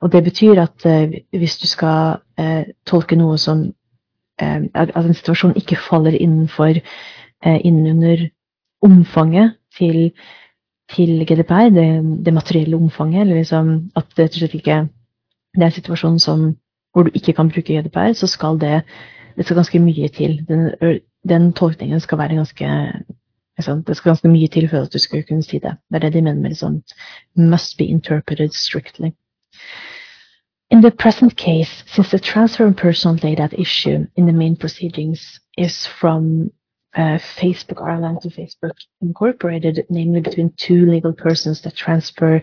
[0.00, 3.72] Og Det betyr at eh, hvis du skal eh, tolke noe som
[4.40, 6.80] eh, At en situasjon ikke faller innenfor
[7.46, 8.28] innunder
[8.82, 10.10] omfanget til,
[10.90, 14.78] til GDPR, det, det, materielle omfanget, eller liksom at det rett og slett ikke
[15.56, 16.56] det er en situasjon som
[16.92, 18.82] hvor du ikke kan bruke GDPR, så skal det,
[19.36, 20.40] det skal ganske mye til.
[20.48, 22.68] Den, den tolkningen skal være ganske
[23.58, 25.76] liksom, Det skal ganske mye til for at du skal kunne si det.
[25.90, 26.82] Det er det de mener med liksom,
[27.36, 29.10] must be interpreted strictly.
[30.70, 34.56] In the present case, since the transfer of personal data at issue in the main
[34.56, 36.50] proceedings is from
[36.96, 42.42] uh, Facebook Ireland to Facebook Incorporated, namely between two legal persons that transfer,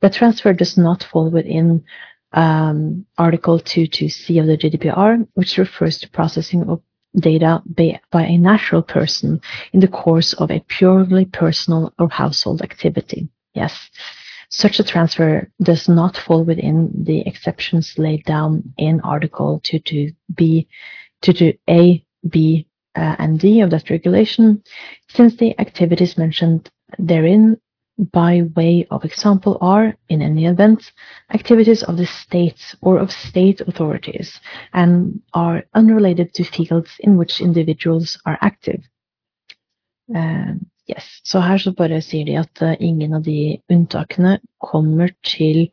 [0.00, 1.84] the transfer does not fall within
[2.32, 6.80] um, Article 22C of the GDPR, which refers to processing of
[7.16, 9.40] data by, by a natural person
[9.72, 13.28] in the course of a purely personal or household activity.
[13.54, 13.90] Yes,
[14.48, 20.66] such a transfer does not fall within the exceptions laid down in Article 22B,
[21.22, 22.66] 22A, B,
[22.96, 24.62] uh, and D of that regulation,
[25.08, 27.60] since the activities mentioned therein
[28.12, 30.92] by way of example are, in any event,
[31.34, 34.40] activities of the state or of state authorities
[34.72, 38.82] and are unrelated to fields in which individuals are active.
[40.14, 40.54] Uh,
[40.88, 41.20] yes.
[41.24, 45.68] Så her så bare sier de at uh, ingen av de unntakene kommer til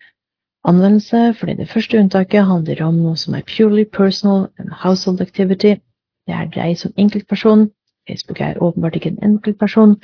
[0.67, 5.79] anvendelse, fordi det første unntaket handler om noe som er purely personal and household activity.
[6.27, 7.69] Det er deg som enkeltperson
[8.07, 9.95] Facebook er åpenbart ikke en enkeltperson.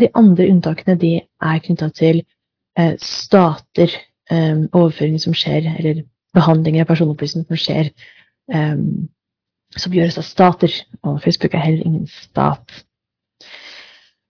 [0.00, 2.22] De andre unntakene de er knytta til
[2.78, 3.96] eh, stater,
[4.30, 6.02] eh, som skjer, eller
[6.34, 7.90] behandlinger av personopplysninger som skjer,
[8.52, 8.78] eh,
[9.76, 10.72] som gjøres av stater.
[11.02, 12.84] Og Facebook er heller ingen stat.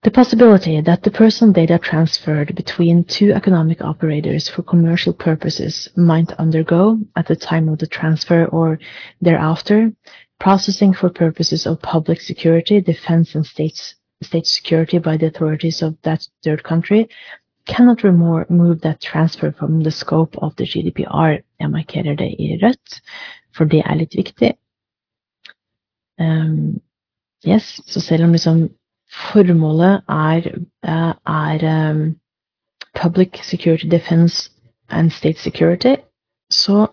[0.03, 6.33] The possibility that the personal data transferred between two economic operators for commercial purposes might
[6.37, 8.79] undergo, at the time of the transfer or
[9.21, 9.93] thereafter,
[10.43, 15.95] processing for purposes of public security, defense, and state, state security by the authorities of
[16.01, 17.07] that third country
[17.65, 21.41] cannot remove that transfer from the scope of the GDPR.
[21.59, 23.01] Jeg markerer det i rødt,
[23.55, 24.53] for det er litt viktig.
[26.19, 26.81] Um,
[27.47, 28.69] yes, så selv om liksom
[29.31, 30.51] formålet er,
[30.83, 32.15] eh, er um,
[32.95, 34.51] public security, defense
[34.89, 35.95] and state security,
[36.49, 36.87] så,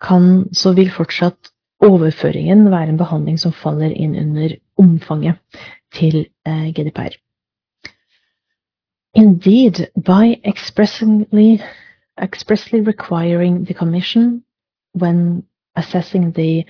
[0.00, 1.50] kan, så vil fortsatt
[1.80, 5.38] overføringen være en behandling som faller inn under omfanget
[5.94, 7.16] til eh, GDPR.
[9.14, 11.60] Indeed, by expressly,
[12.22, 14.44] expressly requiring the Commission
[14.94, 15.42] when
[15.76, 16.64] assessing the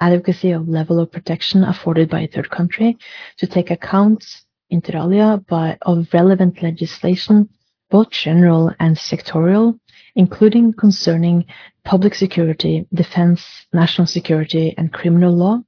[0.00, 2.96] adequacy of level of protection afforded by a third country
[3.38, 4.24] to take account,
[4.70, 7.48] inter alia, by, of relevant legislation,
[7.90, 9.78] both general and sectorial,
[10.18, 11.44] including concerning
[11.84, 15.60] public security, defense, national security, and criminal law,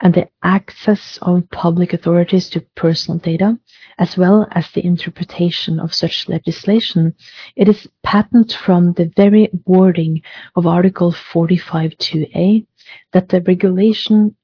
[0.00, 3.56] and the access of public authorities to personal data,
[3.98, 7.14] as well as the interpretation of such legislation,
[7.54, 10.20] it is patent from the very wording
[10.56, 12.66] of Article 45.2a
[13.12, 14.34] that the regulation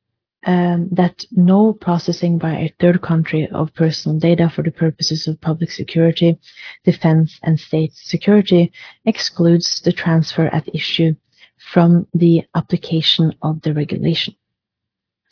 [0.48, 5.38] um, that no processing by a third country of personal data for the purposes of
[5.42, 6.38] public security,
[6.84, 8.72] defense, and state security
[9.04, 11.14] excludes the transfer at issue
[11.58, 14.34] from the application of the regulation.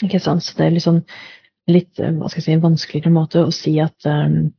[0.02, 0.42] Ikke sant?
[0.42, 1.00] Så det er
[1.72, 4.52] litt eh, hva skal jeg si, en vanskeligere måte å si at um,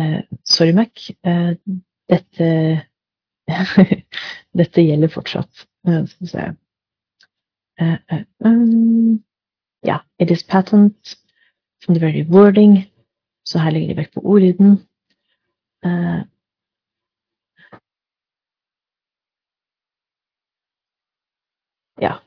[0.00, 1.04] uh, Sorry, Mac.
[1.20, 1.52] Uh,
[2.08, 2.48] dette
[4.60, 5.66] Dette gjelder fortsatt.
[5.84, 6.48] Uh, skal vi se
[8.48, 9.20] um,
[9.84, 11.16] yeah, it is patent
[11.84, 12.86] from the very wording.
[13.44, 14.80] Så her legger de vekt på ordlyden.
[15.86, 16.20] Uh,
[22.00, 22.18] ja.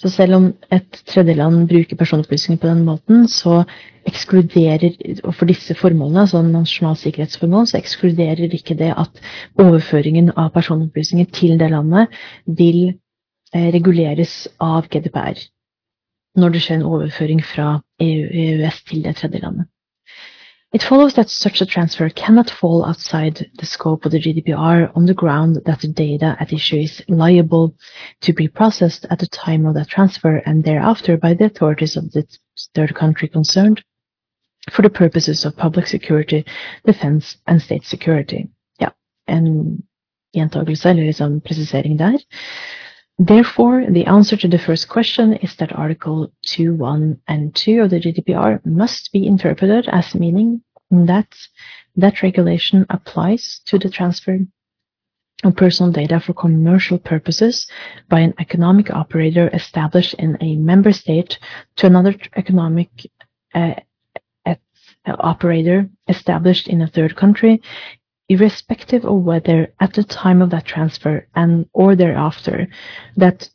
[0.00, 3.62] Så selv om et tredjeland bruker personopplysninger på den måten, så
[4.08, 9.22] ekskluderer, og for disse formålene, altså nasjonal sikkerhetsformål, så ekskluderer ikke det at
[9.60, 12.08] overføringen av personopplysninger til det landet
[12.46, 12.80] vil
[13.54, 15.38] eh, reguleres av GDPR
[16.36, 19.66] når det skjer en overføring fra EU-EØS til det.
[20.72, 25.06] It follows that such a transfer cannot fall outside the scope of the GDPR on
[25.06, 27.74] the ground that the data at issue is liable
[28.20, 32.12] to be processed at the time of that transfer and thereafter by the authorities of
[32.12, 32.24] the
[32.74, 33.82] third country concerned
[34.70, 36.44] for the purposes of public security,
[36.86, 38.48] defense and state security.
[38.78, 38.90] Ja,
[39.26, 39.82] en
[40.32, 42.18] gjentagelse eller liksom presisering der.
[43.22, 48.00] Therefore, the answer to the first question is that Article 2.1 and 2 of the
[48.00, 51.28] GDPR must be interpreted as meaning that
[51.96, 54.38] that regulation applies to the transfer
[55.44, 57.66] of personal data for commercial purposes
[58.08, 61.38] by an economic operator established in a member state
[61.76, 62.88] to another economic
[63.52, 63.74] uh,
[65.06, 67.60] operator established in a third country
[68.30, 72.68] irrespective of whether at the time of that transfer and or thereafter
[73.16, 73.50] that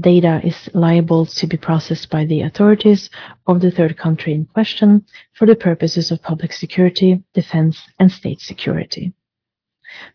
[0.00, 3.10] data is liable to be processed by the authorities
[3.46, 8.40] of the third country in question for the purposes of public security, defense, and state
[8.40, 9.12] security.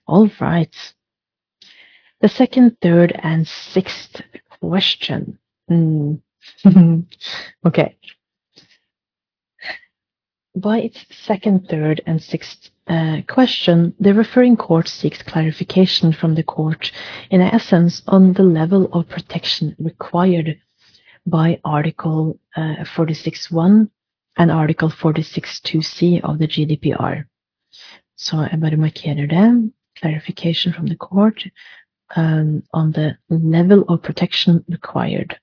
[0.07, 0.75] All right.
[2.21, 4.19] The second, third, and sixth
[4.59, 5.37] question.
[5.69, 6.21] Mm.
[7.65, 7.97] okay.
[10.55, 16.43] By its second, third, and sixth uh, question, the referring court seeks clarification from the
[16.43, 16.91] court,
[17.29, 20.59] in essence, on the level of protection required
[21.25, 23.89] by Article uh, 46.1
[24.37, 27.25] and Article 46.2c of the GDPR.
[28.17, 29.71] Så jeg bare markerer.
[29.99, 31.45] Clarification from the court
[32.15, 35.37] um, on the level of protection required.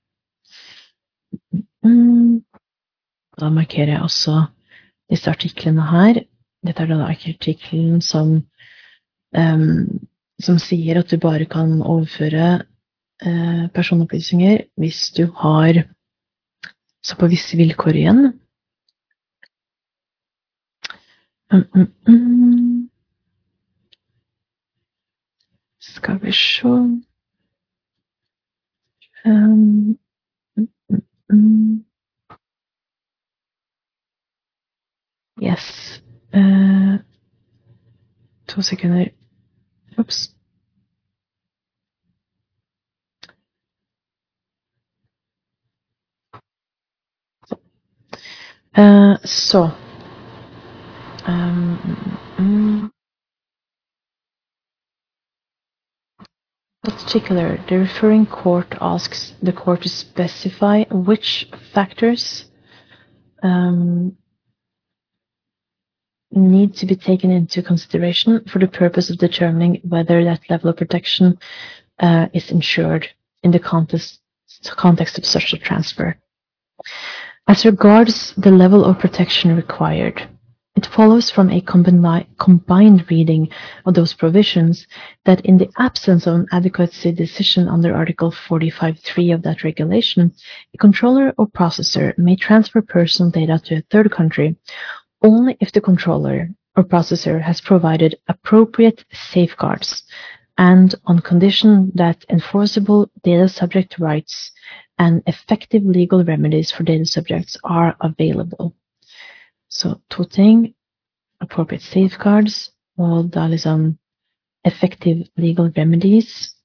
[1.85, 2.43] Mm.
[3.39, 4.45] Da markerer jeg også
[5.11, 6.23] disse artiklene her.
[6.63, 8.35] Dette er da artikkelen som,
[9.35, 10.05] um,
[10.41, 12.63] som sier at du bare kan overføre
[13.25, 15.83] uh, personopplysninger hvis du har
[17.03, 18.19] Så på visse vilkår igjen.
[21.51, 22.89] Mm, mm, mm.
[25.83, 26.71] Skal vi se
[29.25, 29.97] um,
[35.43, 35.99] Yes.
[36.33, 36.99] Uh,
[38.47, 39.11] to sekunder.
[39.97, 40.29] Ops.
[48.73, 49.63] Uh, so,
[51.25, 51.77] um,
[52.37, 52.91] mm,
[56.83, 62.45] particular, the referring court asks the court to specify which factors
[63.43, 64.15] um,
[66.39, 70.77] need to be taken into consideration for the purpose of determining whether that level of
[70.77, 71.37] protection
[71.99, 73.07] uh, is ensured
[73.43, 74.19] in the context,
[74.63, 76.17] context of such a transfer.
[77.47, 80.29] As regards the level of protection required,
[80.75, 83.49] it follows from a combined reading
[83.85, 84.87] of those provisions
[85.23, 90.33] that in the absence of an adequacy decision under Article 45.3 of that regulation,
[90.73, 94.55] a controller or processor may transfer personal data to a third country
[95.23, 100.03] only if the controller or processor has provided appropriate safeguards
[100.57, 104.51] and on condition that enforceable data subject rights
[104.99, 108.75] and effective legal remedies for data subjects are available.
[109.69, 110.73] Så to.
[111.41, 113.97] Appropriate safeguards og da liksom
[114.65, 116.55] effective legal remedies.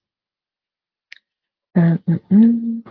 [1.77, 2.19] Mm -mm.
[2.31, 2.83] mm.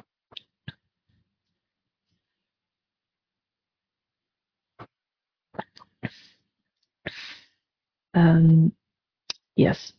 [8.18, 8.72] Um,
[9.56, 9.94] yes,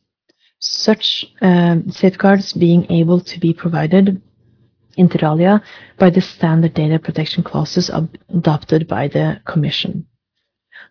[0.59, 4.21] such um, safeguards being able to be provided
[4.97, 5.63] inter alia,
[5.99, 7.91] by the standard data protection clauses
[8.35, 10.05] adopted by the Commission.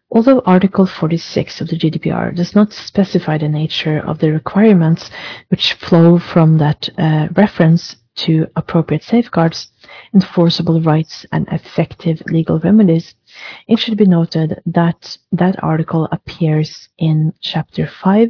[0.10, 5.10] Although Article 46 of the GDPR does not specify the nature of the requirements
[5.50, 9.70] which flow from that uh, reference to appropriate safeguards,
[10.14, 13.16] enforceable rights, and effective legal remedies,
[13.68, 18.30] it should be noted that that article appears in Chapter 5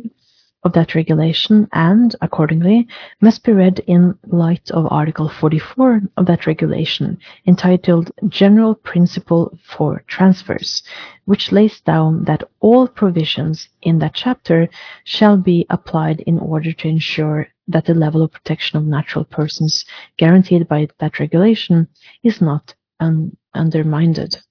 [0.63, 2.87] of that regulation and, accordingly,
[3.21, 10.03] must be read in light of Article 44 of that regulation, entitled General Principle for
[10.07, 10.83] Transfers,
[11.25, 14.67] which lays down that all provisions in that chapter
[15.03, 19.85] shall be applied in order to ensure that the level of protection of natural persons
[20.17, 21.87] guaranteed by that regulation
[22.23, 24.41] is not un undermined.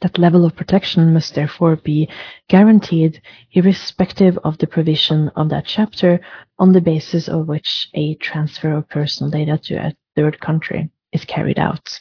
[0.00, 2.08] That level of protection must therefore be
[2.48, 3.20] guaranteed
[3.52, 6.20] irrespective of the provision of that chapter
[6.58, 11.24] on the basis of which a transfer of personal data to a third country is
[11.24, 12.00] carried out.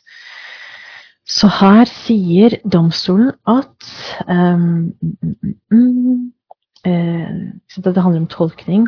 [1.25, 4.93] Så her sier domstolen at um,
[5.71, 6.31] mm,
[6.85, 8.87] eh, Det handler om tolkning.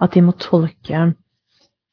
[0.00, 1.14] At de må tolke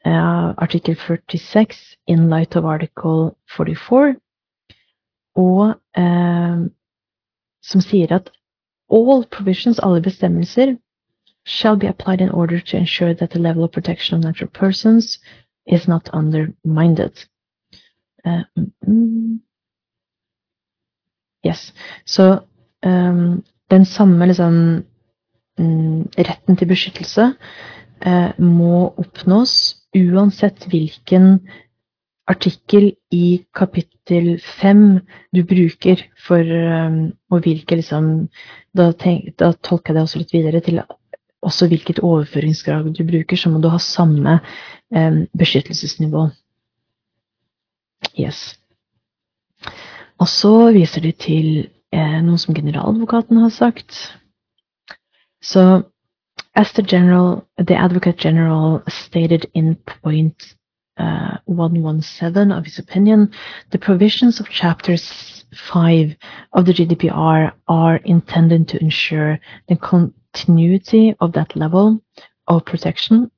[0.06, 4.16] eh, artikkel 46 in light of article 44
[5.38, 6.66] og eh,
[7.64, 8.32] som sier at
[8.90, 10.78] all provisions, alle bestemmelser,
[11.46, 15.20] shall be applied in order to ensure that the level of protection of natural persons
[15.66, 17.00] is not undermined.
[18.26, 18.44] Uh,
[18.88, 19.40] mm,
[21.46, 21.74] yes.
[22.06, 22.40] Så
[22.86, 24.84] um, den samme liksom
[25.60, 27.34] um, retten til beskyttelse
[28.06, 31.40] uh, må oppnås uansett hvilken
[32.28, 35.00] artikkel i kapittel fem
[35.36, 37.00] du bruker for um,
[37.32, 38.28] og hvilke liksom
[38.76, 40.82] da, tenk, da, tolker jeg det også litt videre til
[41.48, 44.40] også hvilket overføringsgrad du bruker, så må du ha samme
[44.92, 46.28] um, beskyttelsesnivå.
[48.20, 48.58] Yes.
[50.20, 51.50] Og så viser de til
[51.94, 54.00] eh, noe som generaladvokaten har sagt.
[55.42, 55.84] Så
[56.58, 60.58] as the general, the advocate general stated in point
[60.98, 63.32] uh, 117 of his opinion,
[63.72, 66.16] the provisions of Chapter 5
[66.54, 72.02] of the GDPR are intended to ensure the continuity of that level
[72.48, 73.32] of protection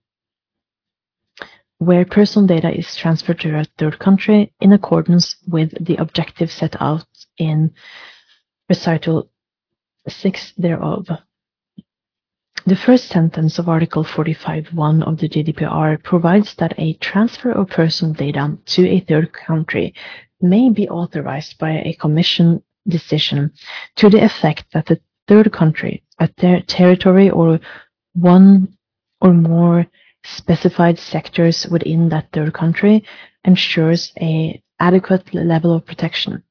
[1.80, 6.80] where personal data is transferred to a third country in accordance with the objective set
[6.82, 7.06] out
[7.38, 7.72] in
[8.68, 9.30] recital
[10.08, 11.08] 6 thereof.
[12.66, 18.14] The first sentence of Article 45.1 of the GDPR provides that a transfer of personal
[18.14, 19.94] data to a third country
[20.42, 23.54] may be authorized by a Commission decision
[23.96, 27.62] to the effect that the third country, a ter territory, or
[28.14, 28.76] one
[29.22, 29.88] or more
[30.26, 33.06] specified sectors within that third country
[33.46, 36.44] ensures a adequate level of protection.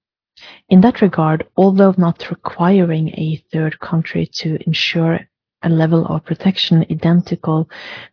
[0.70, 5.20] In that regard, although not requiring a third country to ensure
[5.62, 7.68] a level of protection identical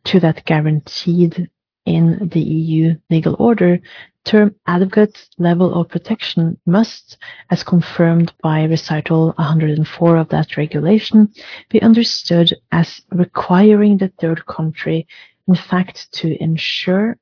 [0.06, 1.50] to that guaranteed
[1.86, 3.80] in the EU legal order,
[4.24, 7.18] term adequate level of protection must,
[7.52, 11.32] as confirmed by recital 104 of that regulation,
[11.70, 15.08] be understood as requiring the third country,
[15.48, 17.18] in fact, to ensure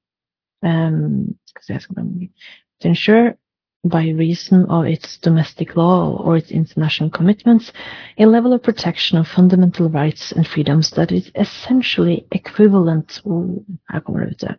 [0.64, 3.38] um, to ensure
[3.84, 7.74] by reason of its domestic law or its international commitments,
[8.18, 13.22] a level of protection of fundamental rights and freedoms that is essentially equivalent
[13.90, 14.58] Her kommer det ut.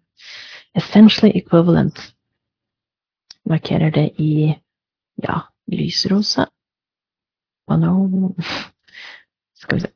[0.74, 2.14] Essentially equivalent
[3.48, 4.54] markerer det i
[5.22, 6.46] ja, lysrosa.
[7.68, 8.34] Og nå
[9.54, 9.88] Skal vi se.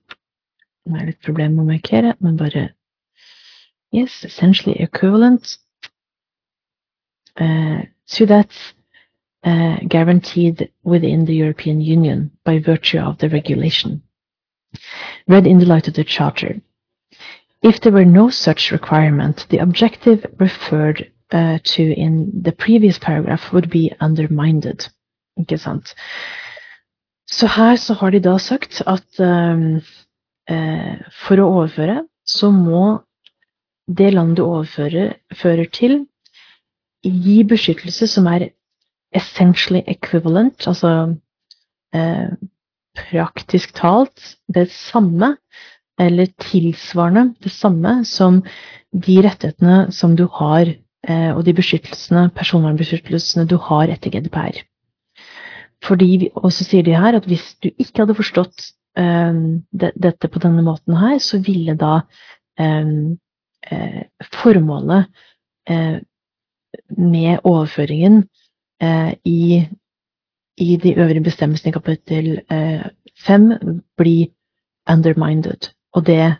[0.86, 2.68] Nå er det litt problem med å markere, men bare
[3.92, 5.56] Yes, essentially equivalent
[7.40, 8.52] uh, to that
[9.44, 14.02] uh, guaranteed within the European Union by virtue of the regulation.
[15.26, 16.60] Read in the light of the Charter.
[17.62, 23.52] If there were no such requirement, the objective referred uh, to in the previous paragraph
[23.52, 24.88] would be undermined.
[25.38, 25.94] Ikke sant?
[27.30, 29.82] Så her så har de da sagt at um,
[30.50, 33.02] uh, for å overføre, så må
[33.88, 36.06] det landet du overfører til,
[37.04, 38.50] gi beskyttelse som er
[39.14, 41.16] essentially equivalent, altså
[41.94, 42.30] eh,
[42.98, 45.36] praktisk talt det samme,
[45.98, 48.42] eller tilsvarende det samme som
[48.92, 50.70] de rettighetene som du har,
[51.08, 54.62] eh, og de beskyttelsene, personvernbeskyttelsene du har etter GDPR.
[55.84, 59.34] Fordi, Og så sier de her at hvis du ikke hadde forstått eh,
[59.72, 62.02] det, dette på denne måten her, så ville da
[62.58, 62.94] eh,
[63.70, 64.02] eh,
[64.34, 65.06] formålet
[65.70, 65.98] eh,
[66.96, 68.24] med overføringen
[68.80, 69.68] i,
[70.56, 72.84] i, de øvrige bestemmelsene i kapittel eh,
[73.26, 74.30] 5 bli
[74.90, 75.70] undermined.
[75.92, 76.34] Og det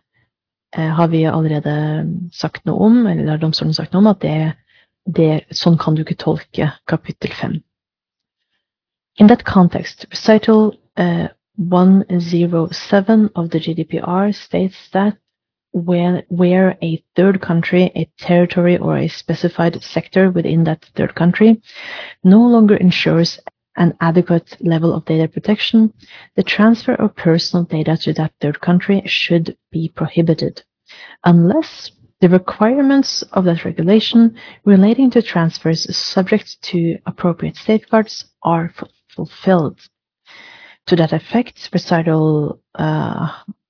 [0.76, 4.52] eh, har vi allerede sagt noe om, eller har domstolen sagt noe om, at det,
[5.16, 7.58] det, sånn kan du ikke tolke kapittel 5.
[9.18, 11.28] In that context, recital uh,
[11.58, 15.18] 107 of the GDPR states that
[15.78, 21.62] where, where a third country, a territory, or a specified sector within that third country
[22.24, 23.38] no longer ensures
[23.76, 25.92] an adequate level of data protection,
[26.34, 30.62] the transfer of personal data to that third country should be prohibited,
[31.24, 38.72] unless the requirements of that regulation relating to transfers subject to appropriate safeguards are
[39.14, 39.80] fulfilled.
[40.86, 43.28] To that effect, recital uh,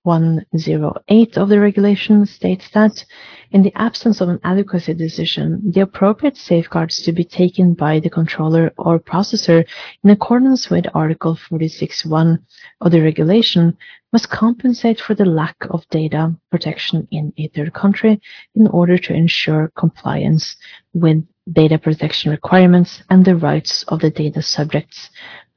[0.09, 3.05] 108 of the regulation states that
[3.51, 8.09] in the absence of an adequacy decision, the appropriate safeguards to be taken by the
[8.09, 9.67] controller or processor
[10.03, 12.39] in accordance with Article 46.1
[12.81, 13.77] of the regulation
[14.11, 18.19] must compensate for the lack of data protection in a third country
[18.55, 20.57] in order to ensure compliance
[20.95, 25.11] with data protection requirements and the rights of the data subjects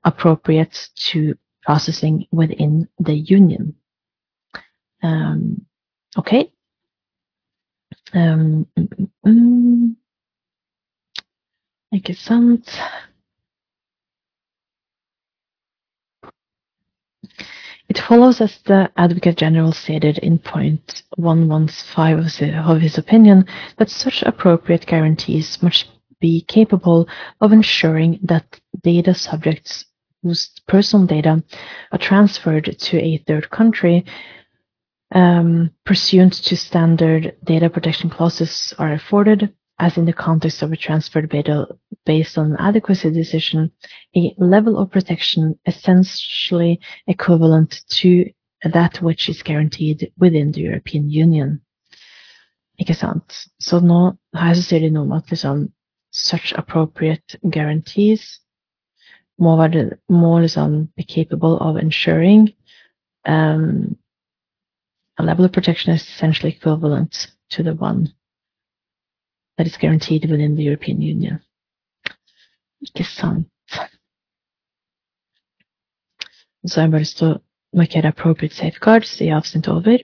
[0.04, 3.76] appropriate to processing within the union.
[5.04, 5.66] Um,
[6.18, 6.52] okay.
[8.14, 9.96] Um, mm, mm,
[11.94, 12.70] ikke sant?
[17.90, 23.46] It follows, as the Advocate General stated in point 115 of his opinion,
[23.78, 25.88] that such appropriate guarantees must
[26.22, 27.10] be capable
[27.42, 29.86] of ensuring that data subjects
[30.24, 31.44] whose personal data
[31.92, 34.06] are transferred to a third country
[35.12, 40.78] um, pursuant to standard data protection clauses are afforded, as in the context of a
[40.78, 41.68] transferred data
[42.06, 43.72] based on an adequacy decision,
[44.16, 48.26] a level of protection essentially equivalent to
[48.64, 51.62] that which is guaranteed within the European Union.
[52.80, 53.48] Ikke sant?
[53.60, 55.68] Så nå her så sier de noe om at liksom
[56.12, 58.40] such appropriate guarantees
[59.40, 62.50] må, være, må liksom be capable of ensuring
[63.28, 63.98] um,
[65.22, 68.14] a level of protection is essentially equivalent to the one
[69.58, 71.40] that is guaranteed within the European Union.
[72.82, 73.48] Ikke sant.
[76.68, 77.40] Så har jeg bare lyst til å
[77.78, 80.02] markere appropriate safeguards i avsnitt over.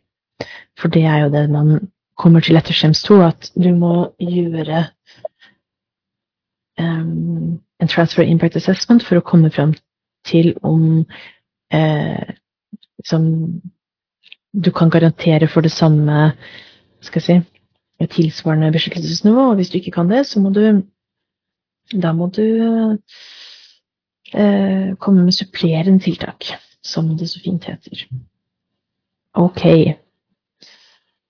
[0.78, 4.84] For det er jo det man kommer til etter Schems 2, at du må gjøre
[6.80, 9.74] um, en transfer impact assessment for å komme fram
[10.26, 11.05] til om
[11.74, 12.36] eh,
[13.05, 13.28] som
[14.53, 16.31] du kan garantere for det samme
[17.01, 19.49] skal jeg si, tilsvarende beskyttelsesnivå.
[19.49, 20.83] Og hvis du ikke kan det, så må du
[21.91, 22.43] da må du
[24.33, 26.43] eh, komme med supplerende tiltak,
[26.83, 28.07] som det så fint heter.
[29.33, 29.63] Ok.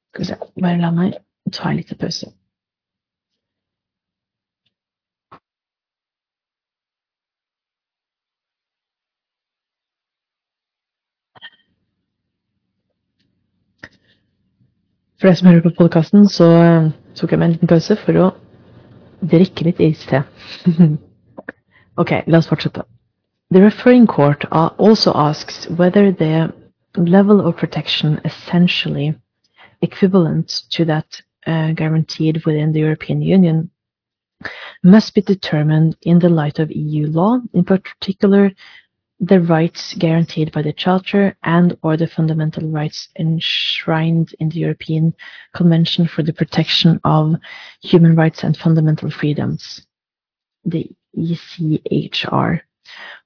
[0.09, 1.17] Skal vi se, bare la meg
[1.53, 2.31] ta en liten pause.
[15.17, 18.19] For deg som hører på podkasten, så eh, tok jeg meg en liten pause for
[18.21, 18.27] å
[19.25, 20.21] drikke litt iste.
[22.01, 22.85] ok, la oss fortsette.
[23.49, 26.53] The referring court also asks whether the
[26.97, 29.15] level of protection essentially
[29.81, 33.69] equivalent to that uh, guaranteed within the European Union
[34.83, 38.51] must be determined in the light of EU law, in particular
[39.19, 45.15] the rights guaranteed by the Charter and or the fundamental rights enshrined in the European
[45.55, 47.35] Convention for the Protection of
[47.81, 49.85] Human Rights and Fundamental Freedoms,
[50.65, 52.61] the ECHR,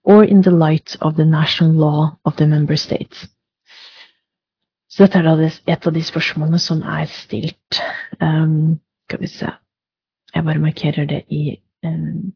[0.04, 3.28] or in the light of the national law of the member states.
[4.92, 7.80] Så dette er da et av de spørsmålene som er stilt.
[8.20, 9.52] Um, skal vi se
[10.36, 12.34] Jeg bare markerer det i um,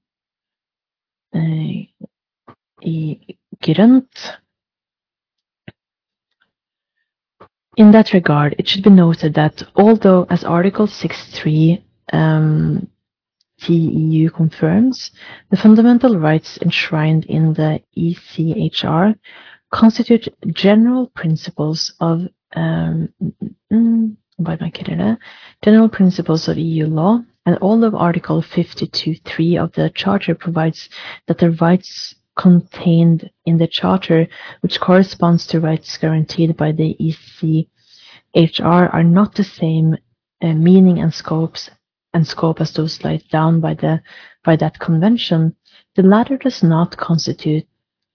[2.82, 4.40] i grønt.
[7.78, 11.84] In that regard, it should be noted that although, as Article 6.3
[12.14, 12.88] um,
[13.60, 15.12] TEU confirms,
[15.50, 19.16] the fundamental rights enshrined in the ECHR
[19.72, 23.10] constitute general principles of um,
[23.72, 24.16] mm,
[25.64, 30.90] general principles of EU law, and although Article 52.3 of the Charter provides
[31.28, 34.28] that the rights contained in the Charter,
[34.62, 39.98] which corresponds to rights guaranteed by the ECHR, are not the same
[40.42, 41.70] uh, meaning and scopes
[42.14, 44.02] and scope as those laid down by the
[44.44, 45.56] by that convention,
[45.96, 47.66] the latter does not constitute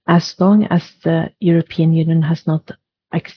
[0.06, 2.70] as long as the European Union has not
[3.12, 3.34] ac-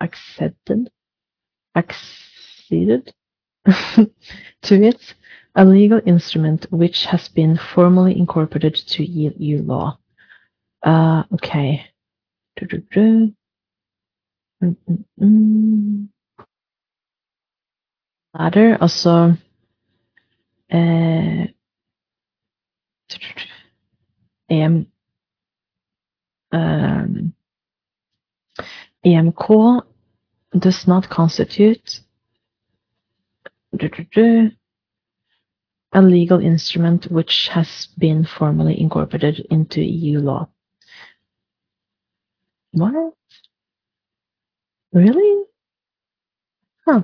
[0.00, 0.90] accepted
[1.74, 3.12] acceded
[3.66, 4.06] to
[4.62, 5.14] it
[5.54, 9.98] a legal instrument which has been formally incorporated to EU law.
[10.82, 11.86] Uh, okay.
[12.60, 13.26] Mm,
[14.62, 16.08] mm, mm.
[18.34, 19.36] Later, altså
[20.68, 21.46] eh,
[26.52, 27.34] um,
[29.04, 29.82] EMK
[30.58, 32.02] does not constitute
[35.94, 40.48] a legal instrument which has been formally incorporated into EU law.
[42.72, 43.14] What?
[44.92, 45.44] Really?
[46.84, 47.02] Huh.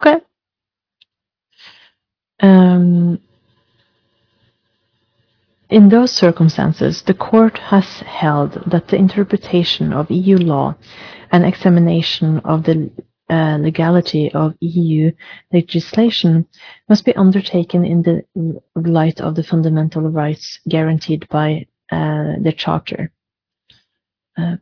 [0.00, 0.24] Okay.
[2.40, 3.20] Um,
[5.68, 10.74] in those circumstances, the court has held that the interpretation of EU law
[11.30, 12.90] and examination of the
[13.30, 15.12] uh, legality of EU
[15.52, 16.46] legislation
[16.88, 18.24] must be undertaken in the
[18.74, 23.10] light of the fundamental rights guaranteed by uh, the Charter.
[24.38, 24.56] Uh,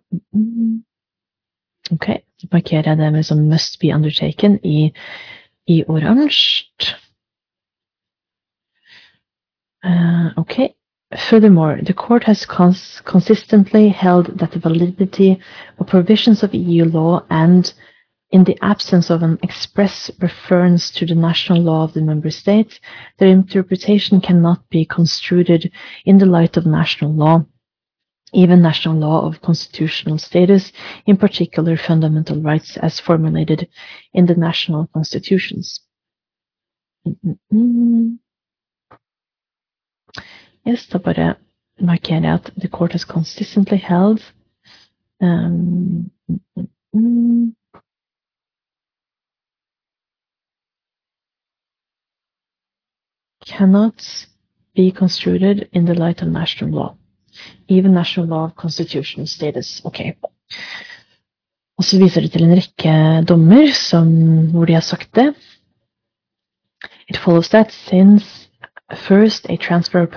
[1.92, 2.06] ok,
[2.38, 4.92] så markerer jeg det med be undertaken i,
[5.66, 6.64] i oransje.
[9.84, 10.68] Uh, okay.
[11.16, 15.40] Furthermore, the court has cons consistently held that the validity
[15.78, 17.72] of provisions of EU law and
[18.30, 22.78] in the absence of an express reference to the national law of the member states,
[23.18, 25.70] their interpretation cannot be construed
[26.04, 27.44] in the light of national law,
[28.34, 30.72] even national law of constitutional status,
[31.06, 33.68] in particular fundamental rights as formulated
[34.12, 35.80] in the national constitutions.
[40.64, 41.36] Yes, da bare
[41.80, 44.20] markerer jeg at the court has consistently held
[45.20, 46.10] um,
[53.48, 54.26] cannot
[54.76, 56.96] be construed in the light of national law.
[57.68, 59.80] Even national law of constitutional status.
[59.84, 60.00] Ok.
[61.78, 62.94] Og så viser det til en rekke
[63.28, 64.08] dommer som,
[64.50, 65.34] hvor de har sagt det.
[67.08, 68.48] It follows that since
[68.96, 70.10] First, a transfer of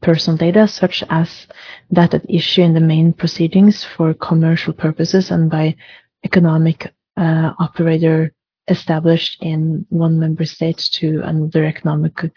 [0.00, 1.46] personal data, such as
[1.90, 5.76] that at issue in the main proceedings for commercial purposes and by
[6.24, 8.32] economic uh, operator
[8.68, 12.30] established in one member state to another economic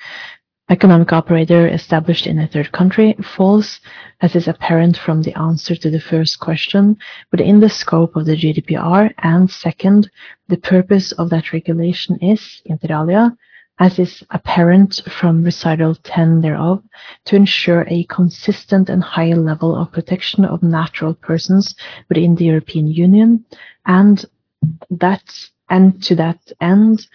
[0.69, 3.15] economic operator established in a third country.
[3.35, 3.79] Falls,
[4.19, 6.97] as is apparent from the answer to the first question,
[7.31, 10.11] within the scope of the GDPR, and second,
[10.49, 13.35] the purpose of that regulation is, inter alia,
[13.79, 16.83] as is apparent from recital 10 thereof,
[17.25, 21.75] to ensure a consistent and high level of protection of natural persons
[22.09, 23.45] within the European Union,
[23.85, 24.25] and
[24.89, 25.23] that
[25.69, 27.07] and to that end,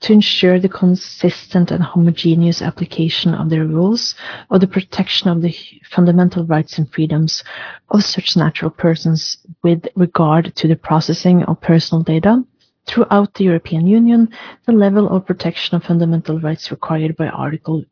[0.00, 4.14] to ensure the consistent and homogeneous application of the rules
[4.50, 5.54] of the protection of the
[5.90, 7.44] fundamental rights and freedoms
[7.90, 12.42] of such natural persons with regard to the processing of personal data
[12.86, 14.28] Throughout the European Union,
[14.66, 17.84] the level of protection of fundamental rights required by Article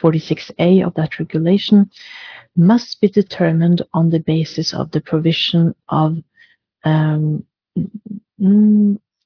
[0.00, 1.90] 46A of that regulation
[2.56, 6.16] must be determined on the basis of the provision of
[6.84, 7.44] um,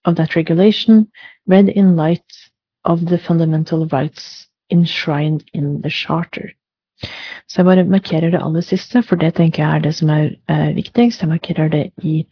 [0.07, 1.07] of that regulation,
[1.47, 2.33] read in light
[2.85, 6.51] of the fundamental rights enshrined in the charter.
[7.49, 10.29] Så jeg bare markerer det aller siste, for det tenker jeg er det som er
[10.51, 11.21] uh, viktigst.
[11.21, 12.27] Jeg markerer det i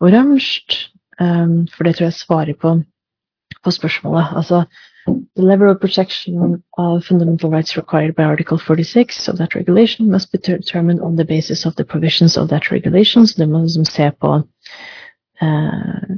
[0.00, 0.88] oransje.
[1.20, 2.82] Um, for det tror jeg svarer på,
[3.64, 4.26] på spørsmålet.
[4.36, 4.64] Altså,
[5.36, 10.32] the level of protection of fundamental rights required by Article 46 of that regulation must
[10.32, 13.26] be determined on the basis of the provisions of that regulation.
[13.26, 14.34] Så det må liksom se på
[15.42, 16.16] uh,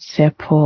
[0.00, 0.60] se på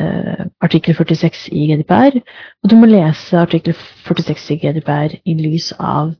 [0.00, 2.18] eh, artikkel 46 i GDPR,
[2.62, 3.74] og du må lese artikkel
[4.06, 6.14] 46 i GDPR i lys av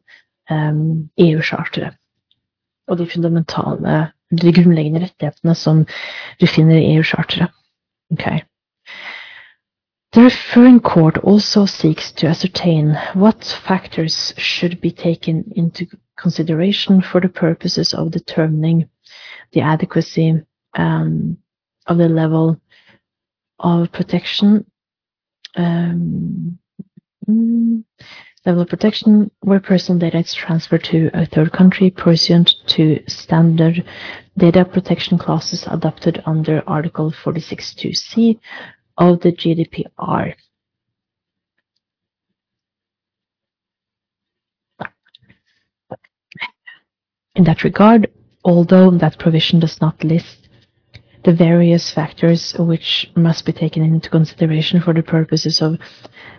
[0.50, 0.72] eh,
[1.28, 1.98] EU-charteret
[2.88, 4.00] og de fundamentale
[4.30, 5.84] de grunnleggende rettighetene som
[6.40, 7.52] du finner i EU-charteret.
[8.12, 8.42] Okay.
[10.12, 15.86] The referring court also seeks to ascertain what factors should be taken into
[16.16, 18.88] consideration for the purposes of determining
[19.52, 20.42] the adequacy
[20.78, 21.36] um,
[21.86, 22.60] of the level
[23.58, 24.64] of protection
[25.56, 26.58] um,
[27.28, 27.84] mm,
[28.44, 33.84] level of protection where personal data is transferred to a third country pursuant to standard
[34.36, 38.38] data protection clauses adopted under Article 46.2c
[38.98, 40.34] of the GDPR.
[47.36, 48.12] In that regard,
[48.44, 50.43] although that provision does not list
[51.24, 55.78] the various factors which must be taken into consideration for the purposes of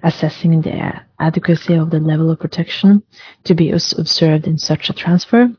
[0.04, 3.02] assessing the adequacy of the level of protection
[3.44, 5.50] to be observed in such a transfer,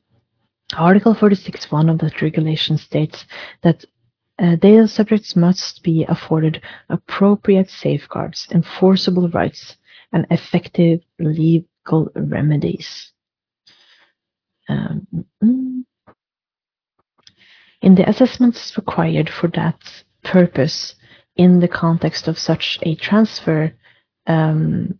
[0.74, 3.24] Article 46.1 of that regulation states
[3.62, 3.84] that
[4.38, 9.76] uh, data subjects must be afforded appropriate safeguards, enforceable rights,
[10.12, 13.12] and effective legal remedies.
[14.68, 15.06] Um,
[15.42, 15.84] mm.
[17.82, 19.78] In the assessments required for that
[20.24, 20.94] purpose
[21.36, 23.72] in the context of such a transfer,
[24.26, 24.98] um,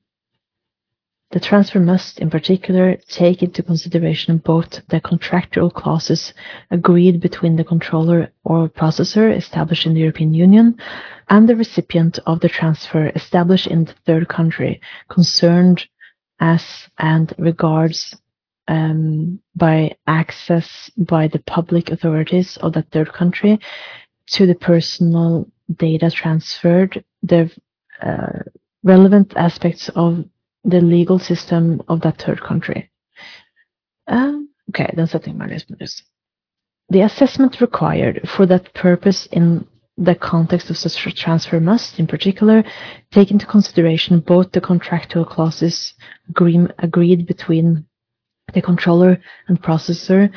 [1.30, 6.32] the transfer must, in particular, take into consideration both the contractual clauses
[6.70, 10.76] agreed between the controller or processor established in the European Union
[11.28, 15.84] and the recipient of the transfer established in the third country concerned
[16.38, 18.14] as and regards
[18.68, 23.58] um, by access by the public authorities of that third country
[24.28, 27.50] to the personal data transferred, the
[28.02, 28.42] uh,
[28.82, 30.24] relevant aspects of
[30.64, 32.90] the legal system of that third country.
[34.08, 35.88] Um, okay, den setter jeg meg
[36.90, 42.06] The assessment required for that purpose in the context of such a transfer must, in
[42.06, 42.64] particular,
[43.12, 45.94] take into consideration both the contractual clauses
[46.78, 47.86] agreed between
[48.54, 49.18] the controller
[49.48, 50.30] and processor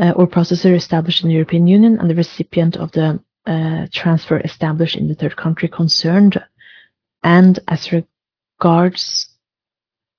[0.00, 4.38] uh, or processor established in the European Union and the recipient of the uh, transfer
[4.40, 6.42] established in the third country concerned,
[7.22, 9.28] and as regards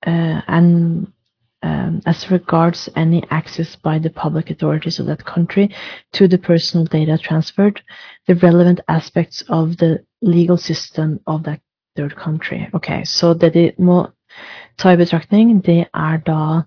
[0.05, 1.11] uh, and
[1.63, 5.75] um, as regards any access by the public authorities of that country
[6.13, 7.81] to the personal data transferred,
[8.27, 11.59] the relevant aspects of the legal system of that
[11.95, 12.69] third country.
[12.73, 14.07] Ok, Så det de må
[14.77, 16.63] ta i betraktning, det er da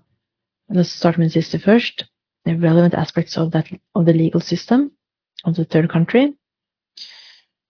[0.83, 2.05] Starte med det siste først.
[2.45, 4.91] The relevant aspects of, that, of the legal system
[5.43, 6.33] of the third country.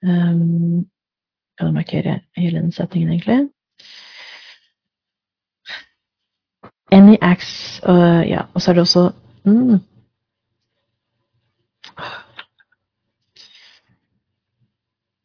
[0.04, 0.90] Um,
[1.60, 3.50] kan markere hele den settingen, egentlig.
[6.92, 9.12] Any acts uh, Ja, og så
[9.46, 9.80] mm,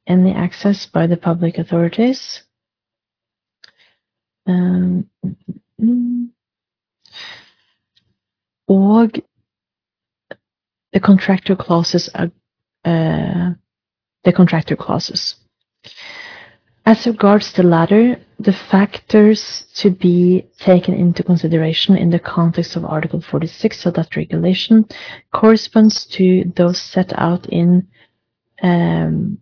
[0.07, 2.43] Any access by the public authorities.
[4.47, 5.11] Um,
[5.79, 6.33] mm,
[8.69, 9.11] og
[10.93, 12.31] the contractor clauses are
[12.85, 13.51] uh,
[14.25, 15.37] the contractor clauses.
[16.85, 22.85] As regards the latter, the factors to be taken into consideration in the context of
[22.85, 24.87] Article 46 of that regulation
[25.33, 27.89] corresponds to those set out in
[28.63, 29.39] um,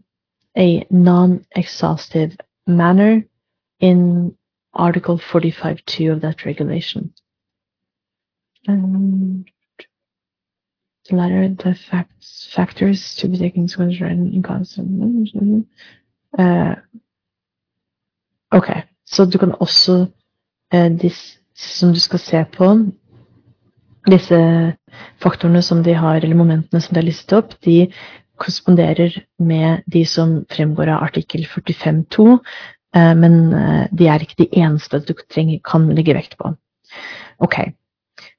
[0.57, 3.25] a non-exhaustive manner
[3.79, 4.35] in
[4.73, 7.13] Article 45.2 of that regulation.
[8.69, 9.45] Um,
[11.09, 14.79] the latter, the facts, factors to be taken into consideration in context.
[16.39, 16.75] Uh,
[18.55, 18.69] Ok,
[19.07, 20.07] så du kan også
[20.75, 22.71] uh, disse som du skal se på,
[24.11, 24.39] disse
[25.23, 27.87] faktorene som de har, eller momentene som de har listet opp, de
[28.41, 32.27] korresponderer med de som fremgår av artikkel 45.2,
[32.97, 36.51] eh, men eh, de er ikke de eneste du trenger, kan legge vekt på.
[37.39, 37.61] Ok.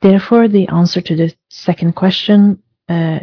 [0.01, 3.19] Therefore, the answer to the second question uh,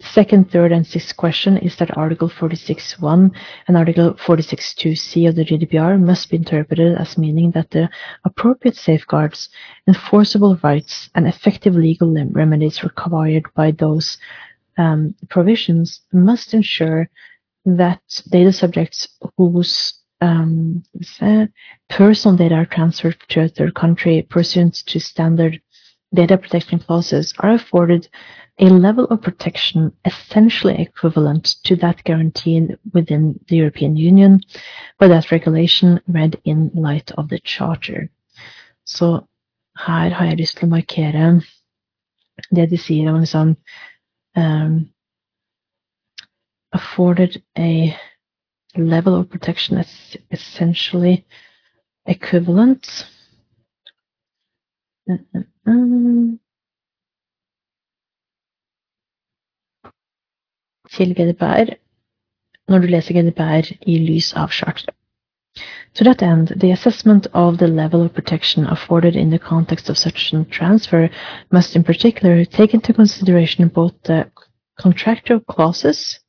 [0.00, 3.30] Second, third, and sixth question is that Article 46.1
[3.68, 7.90] and Article 46.2c of the GDPR must be interpreted as meaning that the
[8.24, 9.50] appropriate safeguards,
[9.86, 14.16] enforceable rights, and effective legal remedies required by those
[14.78, 17.10] um, provisions must ensure
[17.66, 18.00] that
[18.30, 19.06] data subjects
[19.36, 20.82] whose um,
[21.90, 25.60] personal data are transferred to a third country pursuant to standard
[26.14, 28.08] data protection clauses are afforded
[28.58, 34.40] a level of protection essentially equivalent to that guaranteed within the European Union
[34.98, 38.10] by that regulation read in light of the charter.
[38.84, 39.26] Så
[39.76, 41.40] her har jeg lyst til å markere
[42.50, 43.56] det de sier om liksom
[44.36, 44.90] um,
[46.72, 47.96] afforded a
[48.76, 51.24] level of protection that's essentially
[52.06, 53.06] equivalent.
[60.90, 61.76] Til GDPR
[62.70, 64.94] når du leser GDPR i lys av charteret.
[65.94, 69.98] To that end, the assessment of the level of protection afforded in the context of
[69.98, 71.08] such a transfer
[71.50, 74.30] must in particular take into consideration both the
[74.78, 76.20] contractual clauses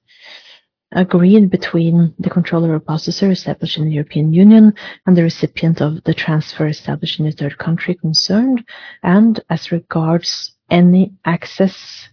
[0.92, 4.74] agreed between the controller or processor established in the European Union
[5.06, 8.64] and the recipient of the transfer established in the third country concerned,
[9.04, 12.08] and as regards any access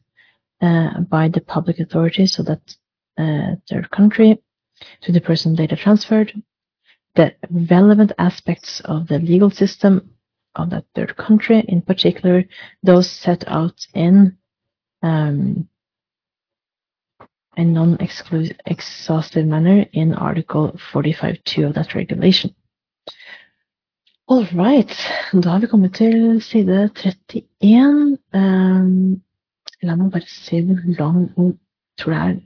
[0.61, 2.76] uh, by the public authority, so that
[3.18, 4.41] uh, third country,
[5.03, 6.33] to the personal data transferred,
[7.16, 10.11] the relevant aspects of the legal system
[10.55, 12.45] of that third country, in particular
[12.83, 14.37] those set out in
[15.03, 15.68] um,
[17.59, 22.55] a non-exhaustive manner in Article 45.2 of that regulation.
[24.29, 24.93] All right,
[25.33, 28.19] da har vi kommet til side 31.
[28.35, 29.23] Um,
[29.83, 31.59] la meg bare se hvor lang hun
[31.99, 32.37] tror det er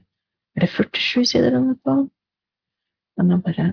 [0.56, 2.08] Er det 47 sider eller noe?
[3.16, 3.66] La meg bare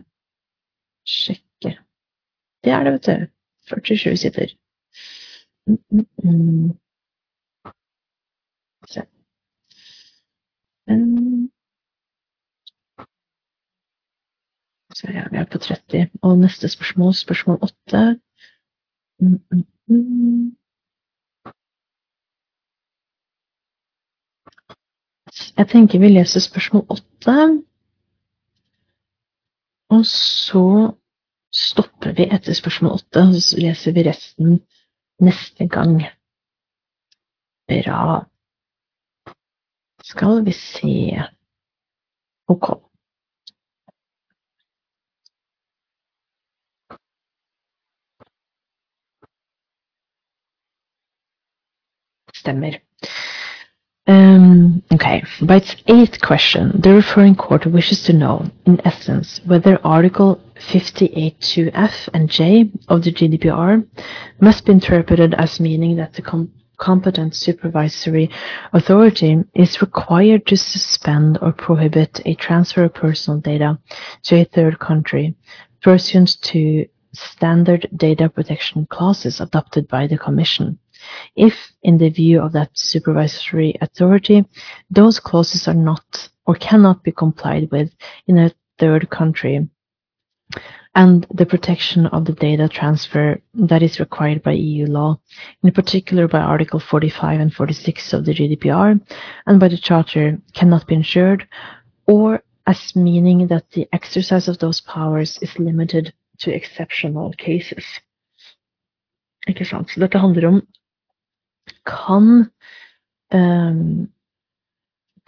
[1.06, 1.76] sjekke.
[2.64, 3.28] Det er det, vet du.
[3.70, 4.54] 47 sider.
[5.68, 6.70] Mm, mm, mm.
[8.88, 9.04] Se.
[10.90, 11.28] Um,
[15.00, 16.10] så ja, vi er på 30.
[16.22, 18.20] Og neste spørsmål, spørsmål 8.
[19.20, 20.56] Mm, mm, mm.
[25.58, 27.64] Jeg tenker vi leser spørsmål 8.
[29.89, 30.66] Og så
[31.54, 34.60] stopper vi etter spørsmål 8, og så leser vi resten
[35.22, 36.04] neste gang.
[37.72, 38.26] Bra.
[40.04, 41.24] Skal vi se
[42.47, 42.89] OK.
[52.50, 52.80] Stemmer.
[54.08, 59.80] Um, okay, by its eighth question, the referring court wishes to know, in essence, whether
[59.86, 63.86] Article 58.2f and j of the GDPR
[64.41, 68.32] must be interpreted as meaning that the com competent supervisory
[68.72, 73.78] authority is required to suspend or prohibit a transfer of personal data
[74.24, 75.36] to a third country
[75.82, 80.80] pursuant to standard data protection clauses adopted by the Commission.
[81.36, 84.45] If, in the view of that supervisory authority,
[84.89, 87.91] those clauses are not or cannot be complied with
[88.28, 89.70] in a third country,
[90.95, 95.20] and the protection of the data transfer that is required by EU law,
[95.64, 99.00] in particular by Article 45 and 46 of the GDPR
[99.45, 101.47] and by the Charter, cannot be ensured,
[102.08, 107.86] or as meaning that the exercise of those powers is limited to exceptional cases.
[109.48, 109.90] Ikke sant?
[109.90, 110.61] Så dette handler om
[111.86, 112.50] kan
[113.34, 114.10] um,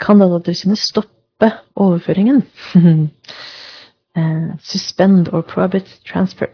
[0.02, 2.44] kan Datatilsynet stoppe overføringen?
[2.76, 6.48] uh, suspend or prohibit transfer.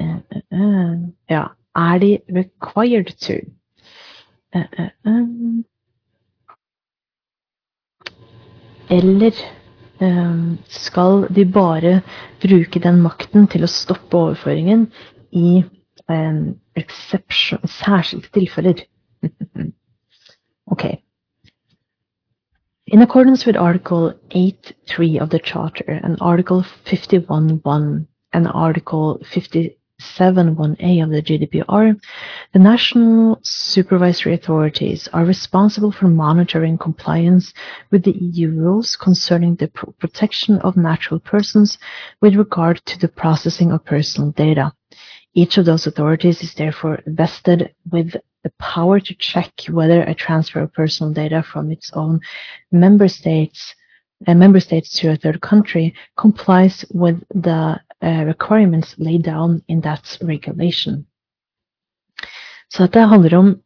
[0.00, 0.20] Uh,
[0.52, 0.96] uh,
[1.30, 3.40] ja, er de required to?
[8.90, 9.32] Eller
[10.00, 12.00] um, skal de bare
[12.42, 14.88] bruke den makten til å stoppe overføringen
[15.30, 15.60] i
[16.10, 18.84] um, særskilte tilfeller?
[20.72, 20.96] okay.
[22.92, 31.10] In accordance with Article 8.3 of the Charter and Article 51.1 and Article 57.1a of
[31.10, 32.00] the GDPR,
[32.52, 37.54] the national supervisory authorities are responsible for monitoring compliance
[37.92, 39.68] with the EU rules concerning the
[40.00, 41.78] protection of natural persons
[42.20, 44.72] with regard to the processing of personal data.
[45.34, 50.60] Each of those authorities is therefore vested with the power to check whether a transfer
[50.60, 52.20] of personal data from its own
[52.72, 53.74] member states
[54.26, 59.80] uh, member states to a third country complies with the uh, requirements laid down in
[59.80, 61.06] that regulation.
[62.68, 63.62] Så dette handler om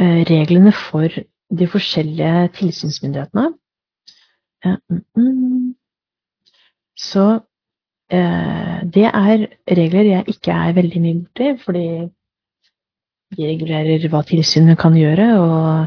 [0.00, 1.08] uh, reglene for
[1.48, 3.54] de forskjellige tilsynsmyndighetene.
[4.64, 5.74] Mm, mm.
[6.96, 7.40] Så uh,
[8.10, 9.46] det er
[9.78, 11.86] regler jeg ikke er veldig mye borti, fordi
[13.36, 15.86] de regulerer hva tilsynet kan gjøre, og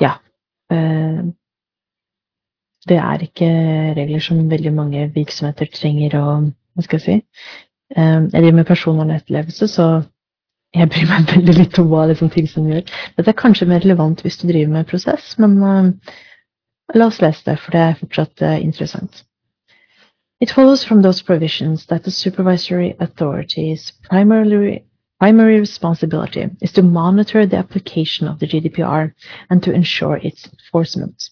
[0.00, 0.12] ja.
[0.72, 1.22] Eh,
[2.88, 3.50] det er ikke
[3.98, 6.26] regler som veldig mange virksomheter trenger å
[6.72, 7.14] Hva skal jeg si?
[7.92, 9.88] Eh, jeg driver med personvernetterlevelse, så
[10.72, 12.86] jeg bryr meg veldig litt om hva liksom tilsynet gjør.
[13.18, 15.58] Dette er kanskje mer relevant hvis du driver med prosess, men
[16.94, 19.26] la oss lese det, for det er fortsatt interessant.
[20.42, 24.84] It follows from those provisions that the supervisory authority's primarily
[25.20, 29.12] primary responsibility is to monitor the application of the GDPR
[29.50, 31.30] and to ensure its enforcement.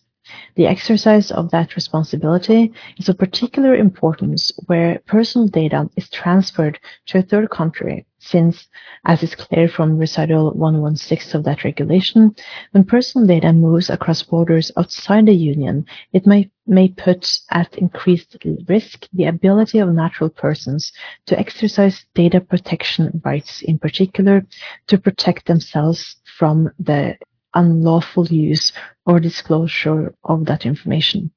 [0.56, 7.18] The exercise of that responsibility is of particular importance where personal data is transferred to
[7.18, 8.68] a third country, since,
[9.04, 12.34] as is clear from recital 116 of that regulation,
[12.72, 18.36] when personal data moves across borders outside the Union, it may, may put at increased
[18.68, 20.92] risk the ability of natural persons
[21.26, 24.44] to exercise data protection rights, in particular,
[24.86, 27.16] to protect themselves from the
[27.54, 28.72] unlawful use
[29.06, 31.30] or disclosure of that information.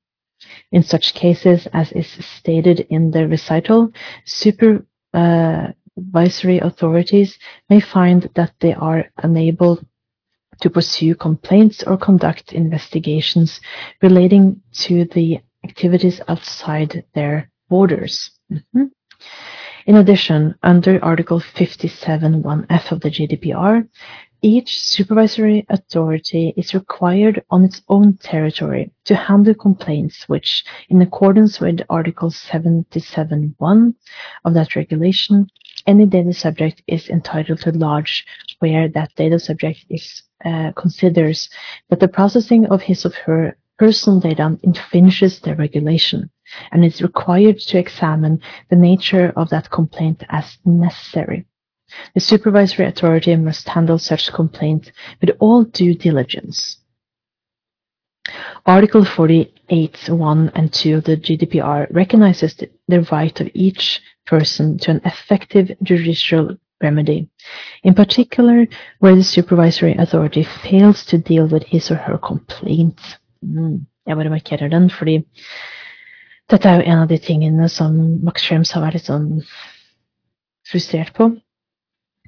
[0.71, 2.07] In such cases, as is
[2.39, 3.91] stated in the recital,
[4.25, 7.37] supervisory authorities
[7.69, 9.79] may find that they are unable
[10.61, 13.59] to pursue complaints or conduct investigations
[14.01, 18.31] relating to the activities outside their borders.
[18.51, 18.85] Mm-hmm.
[19.85, 23.87] In addition, under Article 57.1f of the GDPR,
[24.43, 31.61] each supervisory authority is required on its own territory to handle complaints which, in accordance
[31.61, 33.95] with Article 77.1
[34.43, 35.47] of that regulation,
[35.87, 38.25] any data subject is entitled to lodge
[38.59, 41.49] where that data subject is uh, considers
[41.89, 46.29] that the processing of his or her personal data infringes the regulation
[46.73, 51.45] and is required to examine the nature of that complaint as necessary.
[52.13, 54.91] The supervisory authority must handle such complaint
[55.21, 56.77] with all due diligence.
[58.65, 62.55] Article 48, 1 and 2 of the GDPR recognizes
[62.87, 67.29] the right of each person to an effective judicial remedy,
[67.83, 68.67] in particular
[68.99, 72.99] where the supervisory authority fails to deal with his or her complaint.
[73.43, 73.85] Mm.
[74.05, 75.23] Jeg bare markerer den, fordi
[76.51, 79.29] dette er jo en av de tingene som Max Schrems har vært litt sånn
[80.67, 81.29] frustrert på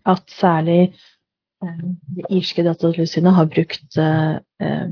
[0.05, 0.93] at særlig
[1.63, 1.83] eh,
[2.15, 4.89] det irske datatilsynet har brukt eh, eh,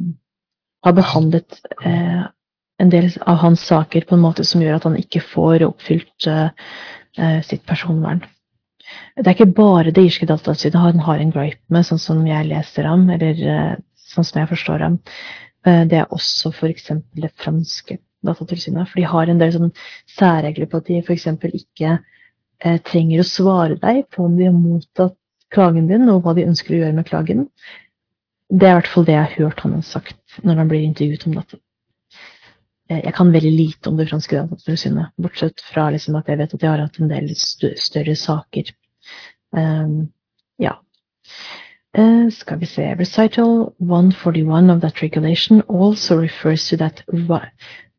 [0.83, 1.61] Har behandlet
[2.83, 6.25] en del av hans saker på en måte som gjør at han ikke får oppfylt
[7.47, 8.19] sitt personvern.
[9.15, 12.49] Det er ikke bare det irske datatilsynet han har en gripe med, sånn som jeg
[12.49, 13.39] leser ham, eller
[13.95, 14.99] sånn som jeg forstår ham.
[15.63, 16.91] Det er også f.eks.
[17.15, 18.89] det franske datatilsynet.
[18.89, 19.71] For de har en del sånn
[20.17, 21.31] særregler på at de f.eks.
[21.47, 21.95] ikke
[22.87, 25.17] trenger å svare deg på om de har mottatt
[25.53, 27.47] klagen din, og hva de ønsker å gjøre med klagen.
[28.49, 30.85] Det er i hvert fall det jeg har hørt han har sagt når han blir
[30.85, 31.59] intervjuet om dette.
[32.89, 36.55] Eh, jeg kan veldig lite om det franske datatilsynet, bortsett fra liksom at jeg vet
[36.55, 38.73] at de har hatt en del større saker.
[39.53, 40.09] Um,
[40.61, 40.77] ja.
[41.93, 47.03] Uh, skal vi se Recital 141 of that regulation also refers to that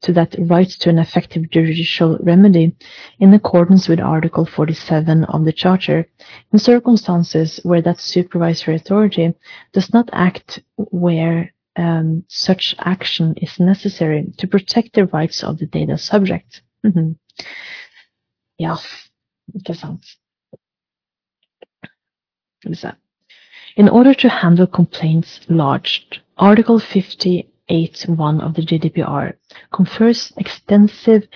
[0.05, 2.77] to that right to an effective judicial remedy
[3.19, 6.07] in accordance with Article 47 of the Charter
[6.53, 9.35] in circumstances where that supervisory authority
[9.73, 15.67] does not act where um, such action is necessary to protect the rights of the
[15.67, 16.63] data subject.
[16.85, 17.15] Mm -hmm.
[18.57, 18.77] Ja.
[23.77, 29.35] In order to handle complaints lodged, Article 58.1 of the GDPR
[29.73, 31.27] confers extensive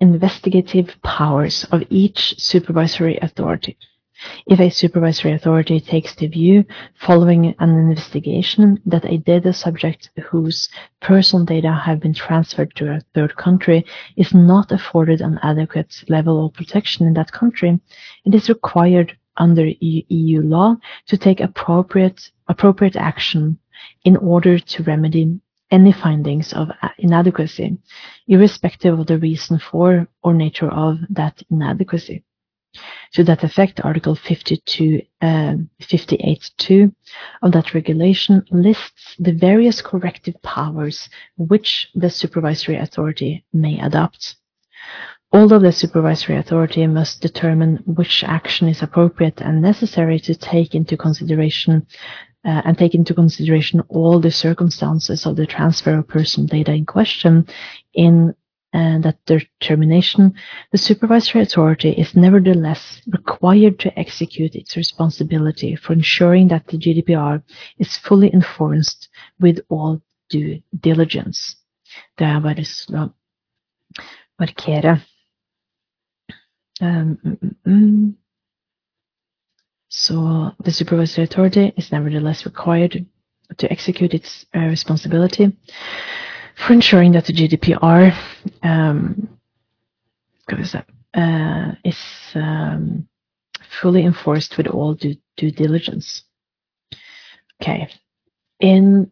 [0.00, 3.76] investigative powers of each supervisory authority.
[4.46, 6.64] If a supervisory authority takes the view
[6.96, 10.68] following an investigation that a data subject whose
[11.00, 13.84] personal data have been transferred to a third country
[14.16, 17.78] is not afforded an adequate level of protection in that country,
[18.24, 20.76] it is required under EU law
[21.06, 23.56] to take appropriate, appropriate action
[24.04, 25.40] in order to remedy
[25.70, 27.76] any findings of inadequacy,
[28.26, 32.24] irrespective of the reason for or nature of that inadequacy.
[33.14, 36.92] To that effect, Article 52, uh, 58.2
[37.42, 44.36] of that regulation lists the various corrective powers which the supervisory authority may adopt.
[45.32, 50.96] Although the supervisory authority must determine which action is appropriate and necessary to take into
[50.96, 51.86] consideration
[52.44, 56.86] uh, and take into consideration all the circumstances of the transfer of personal data in
[56.86, 57.46] question
[57.94, 58.34] in
[58.74, 60.34] uh, that determination,
[60.72, 67.42] the supervisory authority is nevertheless required to execute its responsibility for ensuring that the GDPR
[67.78, 69.08] is fully enforced
[69.40, 71.56] with all due diligence.
[72.18, 73.08] Det er bare å
[74.38, 75.00] markere.
[76.80, 78.14] Um, mm, mm.
[79.88, 83.06] So the supervisory authority is nevertheless required
[83.56, 85.56] to execute its uh, responsibility
[86.54, 88.14] for ensuring that the GDPR
[88.62, 89.28] um,
[91.14, 91.98] uh, is
[92.34, 93.08] um,
[93.80, 96.24] fully enforced with all due, due diligence.
[97.62, 97.88] Okay.
[98.60, 99.10] In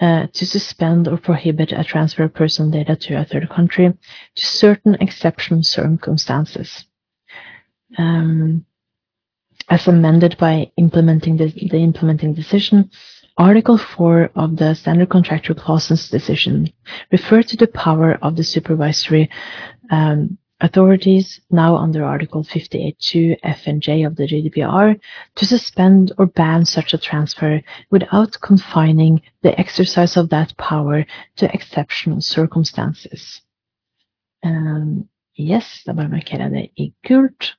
[0.00, 3.92] uh, to suspend or prohibit a transfer of personal data to a third country
[4.34, 6.86] to certain exceptional circumstances.
[7.96, 8.64] Um,
[9.68, 12.90] as amended by implementing the, the implementing decision,
[13.36, 16.72] Article 4 of the Standard Contractual Clauses decision
[17.10, 19.28] refer to the power of the supervisory
[19.90, 24.98] um, authorities, now under Article 58.2 F and J of the GDPR,
[25.36, 27.60] to suspend or ban such a transfer
[27.90, 31.04] without confining the exercise of that power
[31.36, 33.40] to exceptional circumstances.
[34.42, 37.54] Um, yes, da bare markerer jeg det.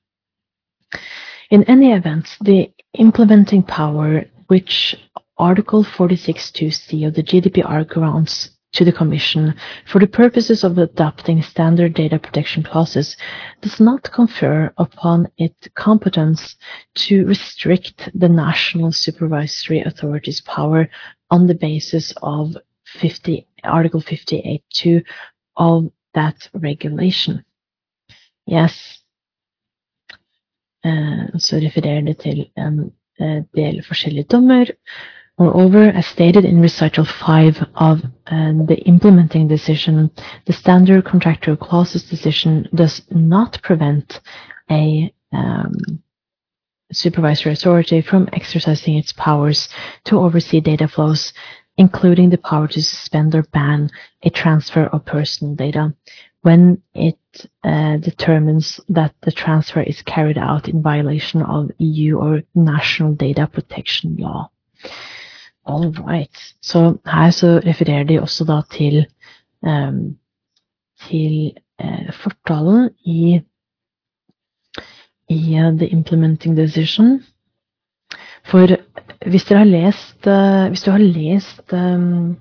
[1.51, 4.95] In any event, the implementing power which
[5.37, 9.53] Article 46.2c of the GDPR grants to the Commission
[9.91, 13.17] for the purposes of adopting standard data protection clauses
[13.61, 16.55] does not confer upon it competence
[16.95, 20.89] to restrict the national supervisory authority's power
[21.31, 22.55] on the basis of
[22.99, 25.03] 50, Article 58.2
[25.57, 27.43] of that regulation.
[28.45, 29.01] Yes.
[30.85, 34.69] Uh, så refererer det til en uh, del forskjellige dommer
[35.37, 40.09] Moreover, as stated in Recital 5 of uh, the implementing decision,
[40.45, 44.21] the standard contractual clauses decision does not prevent
[44.71, 45.73] a um,
[46.93, 49.67] supervisory authority from exercising its powers
[50.05, 51.33] to oversee data flows,
[51.75, 53.89] including the power to suspend or ban
[54.23, 55.93] a transfer of personal data
[56.43, 57.19] when it
[57.65, 63.47] uh, determines that the transfer is carried out in violation of EU or national data
[63.47, 64.49] protection law.
[65.65, 66.37] All right.
[66.61, 69.05] Så her så refererer de også da til,
[69.65, 70.17] um,
[71.07, 73.41] til uh, fortalen i,
[75.29, 77.23] i uh, The Implementing Decision.
[78.45, 78.77] For
[79.25, 82.37] hvis dere har lest, uh, hvis du har lest um,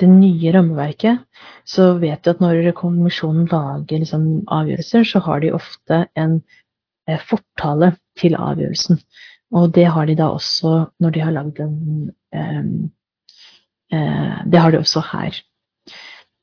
[0.00, 1.24] det nye rammeverket,
[1.64, 6.42] så vet du at når kommisjonen lager liksom, avgjørelser, så har de ofte en
[7.30, 9.00] fortale til avgjørelsen.
[9.56, 12.74] Og det har de da også når de har lagd en uh,
[14.52, 15.40] Det har de også her.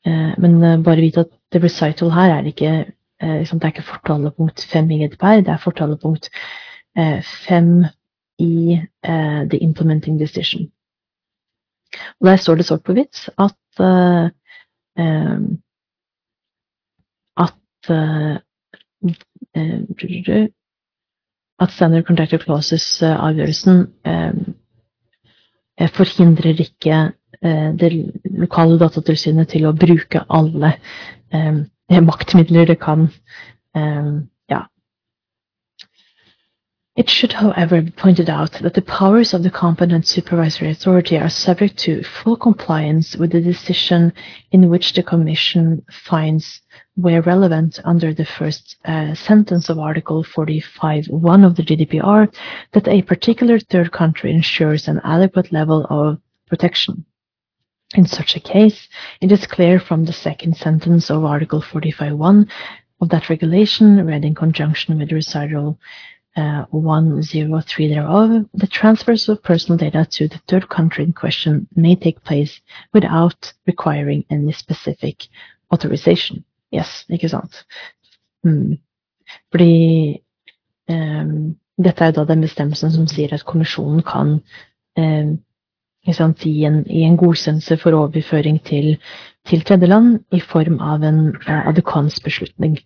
[0.07, 2.85] Uh, men uh, bare vit at the recital her er ikke
[3.21, 6.29] liksom, Det er ikke fortalepunkt 5 i GDPR, det er fortalepunkt
[7.47, 7.85] 5
[8.39, 8.79] i
[9.49, 10.71] the implementing decision.
[12.19, 13.55] Og der står det sort på hvitt at
[17.37, 17.53] at
[21.63, 24.31] at Standard Contractor Clauses-avgjørelsen eh,
[25.79, 26.99] eh, forhindrer ikke
[27.41, 27.91] eh, det
[28.43, 30.75] lokale datatilsynet til å bruke alle
[31.89, 33.07] maktmidler det kan.
[34.49, 34.59] ja.
[36.95, 41.29] It should, however, be pointed out that the powers of the competent supervisory authority are
[41.29, 44.13] subject to full compliance with the decision
[44.51, 46.61] in which the Commission finds
[46.95, 52.33] where relevant under the first uh, sentence of Article 45.1 of the GDPR
[52.73, 57.05] that a particular third country ensures an adequate level of protection.
[57.95, 58.87] In such a case,
[59.21, 62.49] it is clear from the second sentence of Article 45.1
[63.01, 65.79] of that regulation, read in conjunction with recital
[66.35, 71.95] uh, 103 thereof, the transfers of personal data to the third country in question may
[71.95, 72.61] take place
[72.93, 75.27] without requiring any specific
[75.71, 76.43] authorization.
[76.73, 77.63] Yes, ikke sant?
[78.43, 78.77] Mm.
[79.51, 80.21] Fordi
[80.89, 84.39] um, dette er jo da den bestemmelsen som sier at kommisjonen kan
[84.97, 85.35] um,
[86.11, 88.97] sant, gi, en, gi, en, godkjennelse for overføring til,
[89.47, 92.79] til tredjeland i form av en uh, adekvans beslutning.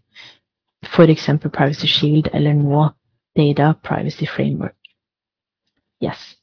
[0.85, 1.29] F.eks.
[1.53, 2.89] Privacy Shield eller nå
[3.37, 4.75] Data Privacy Framework.
[6.01, 6.35] Yes.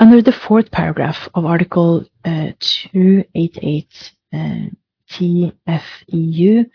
[0.00, 4.70] Under the fourth paragraph of Article uh, 288 uh,
[5.10, 6.66] TFEU,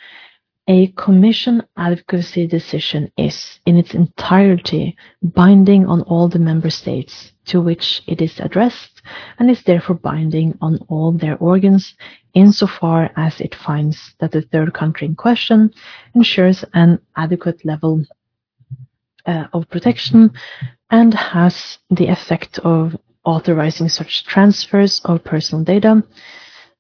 [0.68, 7.60] a Commission adequacy decision is, in its entirety, binding on all the member states to
[7.60, 9.02] which it is addressed
[9.40, 11.96] and is therefore binding on all their organs
[12.36, 15.74] insofar as it finds that the third country in question
[16.14, 18.06] ensures an adequate level
[19.26, 20.32] uh, of protection
[20.92, 22.96] and has the effect of
[23.26, 26.04] authorizing such transfers of personal data.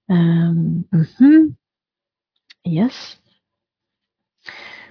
[0.09, 1.47] Um, mm-hmm.
[2.65, 3.17] Yes.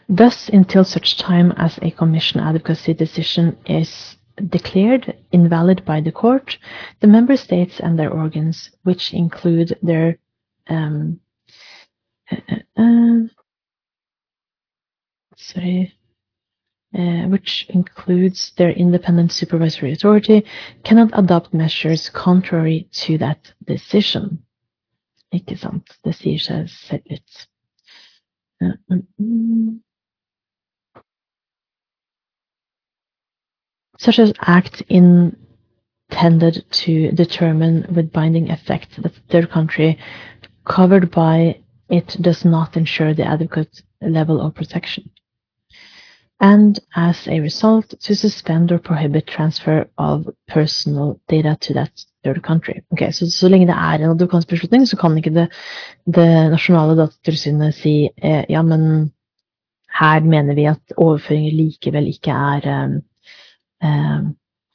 [0.08, 4.16] Thus, until such time as a Commission adequacy decision is
[4.48, 6.56] declared invalid by the court,
[7.00, 10.18] the member states and their organs, which include their
[10.68, 11.20] um,
[12.30, 13.18] uh, uh, uh
[15.36, 15.94] sorry,
[16.96, 20.44] uh, which includes their independent supervisory authority,
[20.84, 24.42] cannot adopt measures contrary to that decision.
[25.32, 25.98] Ikke sant?
[26.05, 27.44] Det sier seg selv litt.
[28.62, 28.74] Uh,
[29.18, 29.80] mm,
[33.98, 39.98] Such as act intended to determine with binding effect that the third country
[40.64, 45.10] covered by it does not ensure the adequate level of protection.
[46.40, 52.42] and as a result to suspend or prohibit transfer of personal data to that third
[52.42, 52.80] country.
[52.90, 55.48] Ok, Så, så lenge det er en advokatsbeslutning, så kan ikke det,
[56.06, 59.12] det nasjonale datatilsynet si eh, ja, men
[60.00, 62.68] her mener vi at overføringer likevel ikke er
[63.82, 64.28] eh,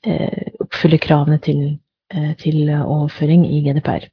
[0.08, 1.80] eh, oppfyller kravene til,
[2.16, 4.10] uh, til overføring i GDPR.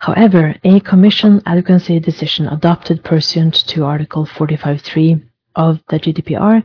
[0.00, 5.22] However, a Commission advocacy decision adopted pursuant to Article 45.3
[5.54, 6.62] of the GDPR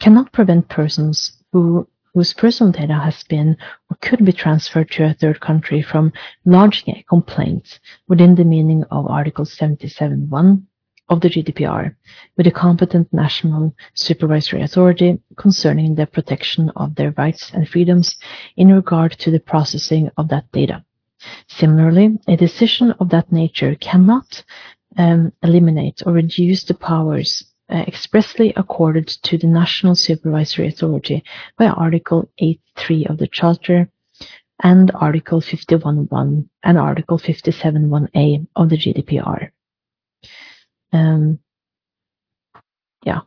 [0.00, 3.56] cannot prevent persons who whose personal data has been
[3.90, 6.12] or could be transferred to a third country from
[6.44, 7.78] lodging a complaint
[8.08, 10.62] within the meaning of Article 77.1
[11.08, 11.94] of the GDPR
[12.36, 18.16] with a competent national supervisory authority concerning the protection of their rights and freedoms
[18.56, 20.84] in regard to the processing of that data.
[21.48, 24.42] Similarly, a decision of that nature cannot
[24.96, 31.22] um, eliminate or reduce the powers expressly accorded to the National Supervisory Authority
[31.58, 33.88] by Article 8.3 of the Charter
[34.62, 39.50] and Article 51.1 and Article 57.1a of the GDPR.
[40.92, 41.38] Um,
[43.04, 43.20] ja.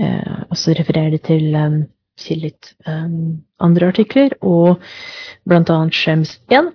[0.00, 1.84] Uh, og så refererer de til um,
[2.30, 4.80] litt um, andre artikler, og
[5.92, 6.72] Schrems 1.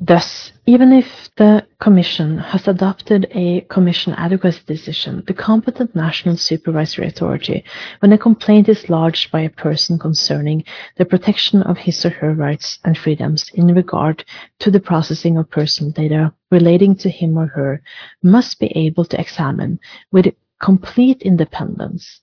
[0.00, 7.08] Thus, even if the Commission has adopted a Commission adequacy decision, the competent national supervisory
[7.08, 7.64] authority,
[7.98, 10.64] when a complaint is lodged by a person concerning
[10.96, 14.24] the protection of his or her rights and freedoms in regard
[14.60, 17.82] to the processing of personal data relating to him or her,
[18.22, 19.80] must be able to examine
[20.12, 22.20] with complete independence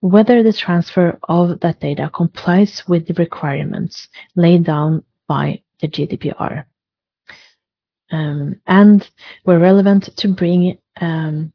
[0.00, 6.64] whether the transfer of that data complies with the requirements laid down by the GDPR
[8.12, 9.10] um, and
[9.44, 11.52] were relevant to bring um,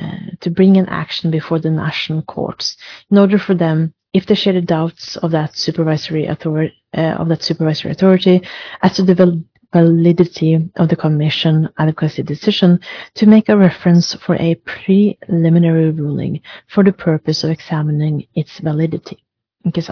[0.00, 2.76] uh, to bring an action before the national courts
[3.10, 7.28] in order for them, if they share the doubts of that supervisory authority uh, of
[7.28, 8.40] that supervisory authority
[8.82, 12.80] as to the validity of the commission adequacy decision,
[13.14, 19.22] to make a reference for a preliminary ruling for the purpose of examining its validity.
[19.66, 19.82] Ikke?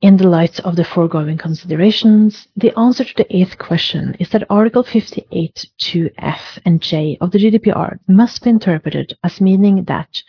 [0.00, 4.46] In the light of the foregoing considerations, the answer to the eighth question is that
[4.48, 10.22] Article 58 2f and j of the GDPR must be interpreted as meaning that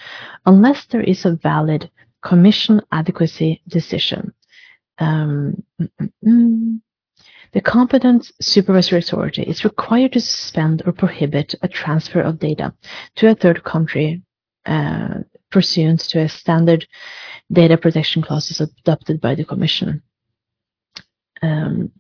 [0.48, 1.92] unless there is a valid
[2.22, 4.34] Commission adequacy decision,
[4.98, 6.82] um, mm, mm, mm,
[7.54, 12.74] the competent supervisory authority is required to suspend or prohibit a transfer of data
[13.16, 14.22] to a third country
[14.66, 15.20] uh,
[15.52, 16.88] pursuant to a standard
[17.52, 20.02] data protection clauses adopted by the Commission.
[21.42, 21.92] um,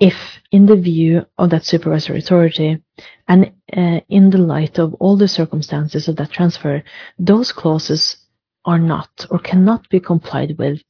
[0.00, 0.14] if,
[0.52, 2.82] in the view of that supervisory authority,
[3.26, 6.82] and uh, in the light of all the circumstances of that transfer,
[7.18, 8.16] those clauses
[8.64, 10.80] are not or cannot be complied with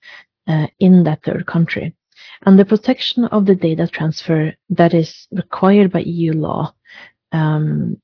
[0.47, 1.95] uh, in that third country.
[2.43, 6.75] And the protection of the data transfer that is required by EU law
[7.33, 8.01] um,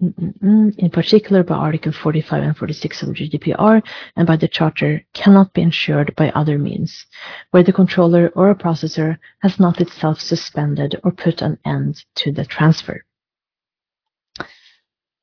[0.00, 3.82] in particular by Article 45 and 46 of GDPR
[4.16, 7.06] and by the Charter, cannot be ensured by other means,
[7.50, 12.32] where the controller or a processor has not itself suspended or put an end to
[12.32, 13.04] the transfer.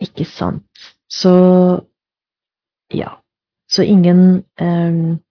[0.02, 0.64] Ikke sant.
[1.08, 1.86] Så
[2.92, 3.20] ja.
[3.70, 5.24] Så ingen um,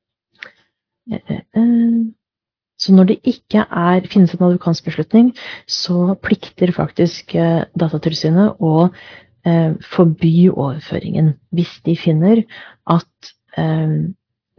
[2.79, 5.37] Så når det ikke er, finnes en advokatsbeslutning,
[5.69, 7.35] så plikter faktisk
[7.79, 8.89] Datatilsynet å
[9.43, 12.45] forby overføringen hvis de finner
[12.91, 13.97] at eh,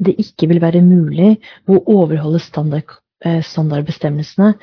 [0.04, 1.38] det ikke vil være mulig
[1.70, 4.54] å overholde standard, eh, standardbestemmelsene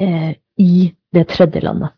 [0.00, 1.94] eh, i det tredje landet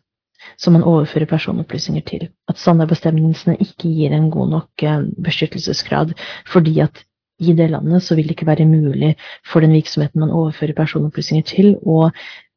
[0.57, 2.27] som man overfører personopplysninger til.
[2.49, 6.13] At standardbestemmelsene ikke gir en god nok eh, beskyttelsesgrad
[6.51, 7.03] fordi at
[7.41, 9.15] i det landet så vil det ikke være mulig
[9.47, 12.11] for den virksomheten man overfører personopplysninger til, å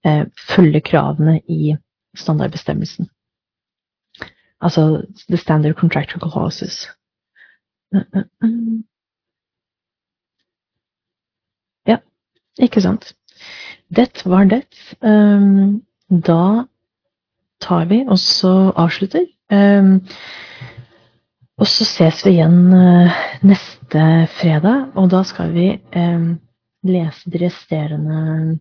[0.04, 1.76] eh, følge kravene i
[2.16, 3.08] standardbestemmelsen.
[4.64, 6.88] Altså the standard contractual clauses.
[11.86, 11.96] Ja,
[12.58, 13.12] ikke sant.
[13.96, 14.64] Det var det.
[15.02, 16.64] Um, da
[17.60, 19.26] tar vi og så avslutter.
[19.52, 20.00] Um,
[21.58, 23.12] og så ses vi igjen uh,
[23.44, 24.06] neste
[24.40, 26.40] fredag, og da skal vi um,
[26.82, 28.58] lese de resterende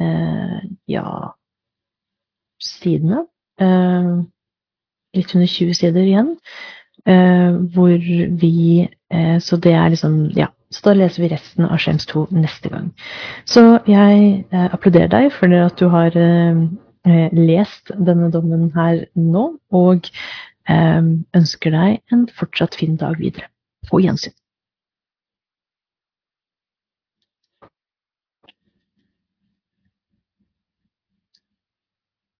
[0.00, 1.04] uh, ja
[2.62, 3.26] sidene.
[5.16, 6.34] Litt under 20 sider igjen.
[7.08, 7.94] Uh, hvor
[8.40, 10.52] vi uh, Så det er liksom Ja.
[10.70, 12.90] Så da leser vi resten av Skjems 2 neste gang.
[13.48, 16.12] Så jeg uh, applauderer deg for at du har
[17.32, 20.10] lest denne dommen her nå, og
[20.68, 23.48] ønsker deg en fortsatt fin dag videre.
[23.88, 24.34] På gjensyn.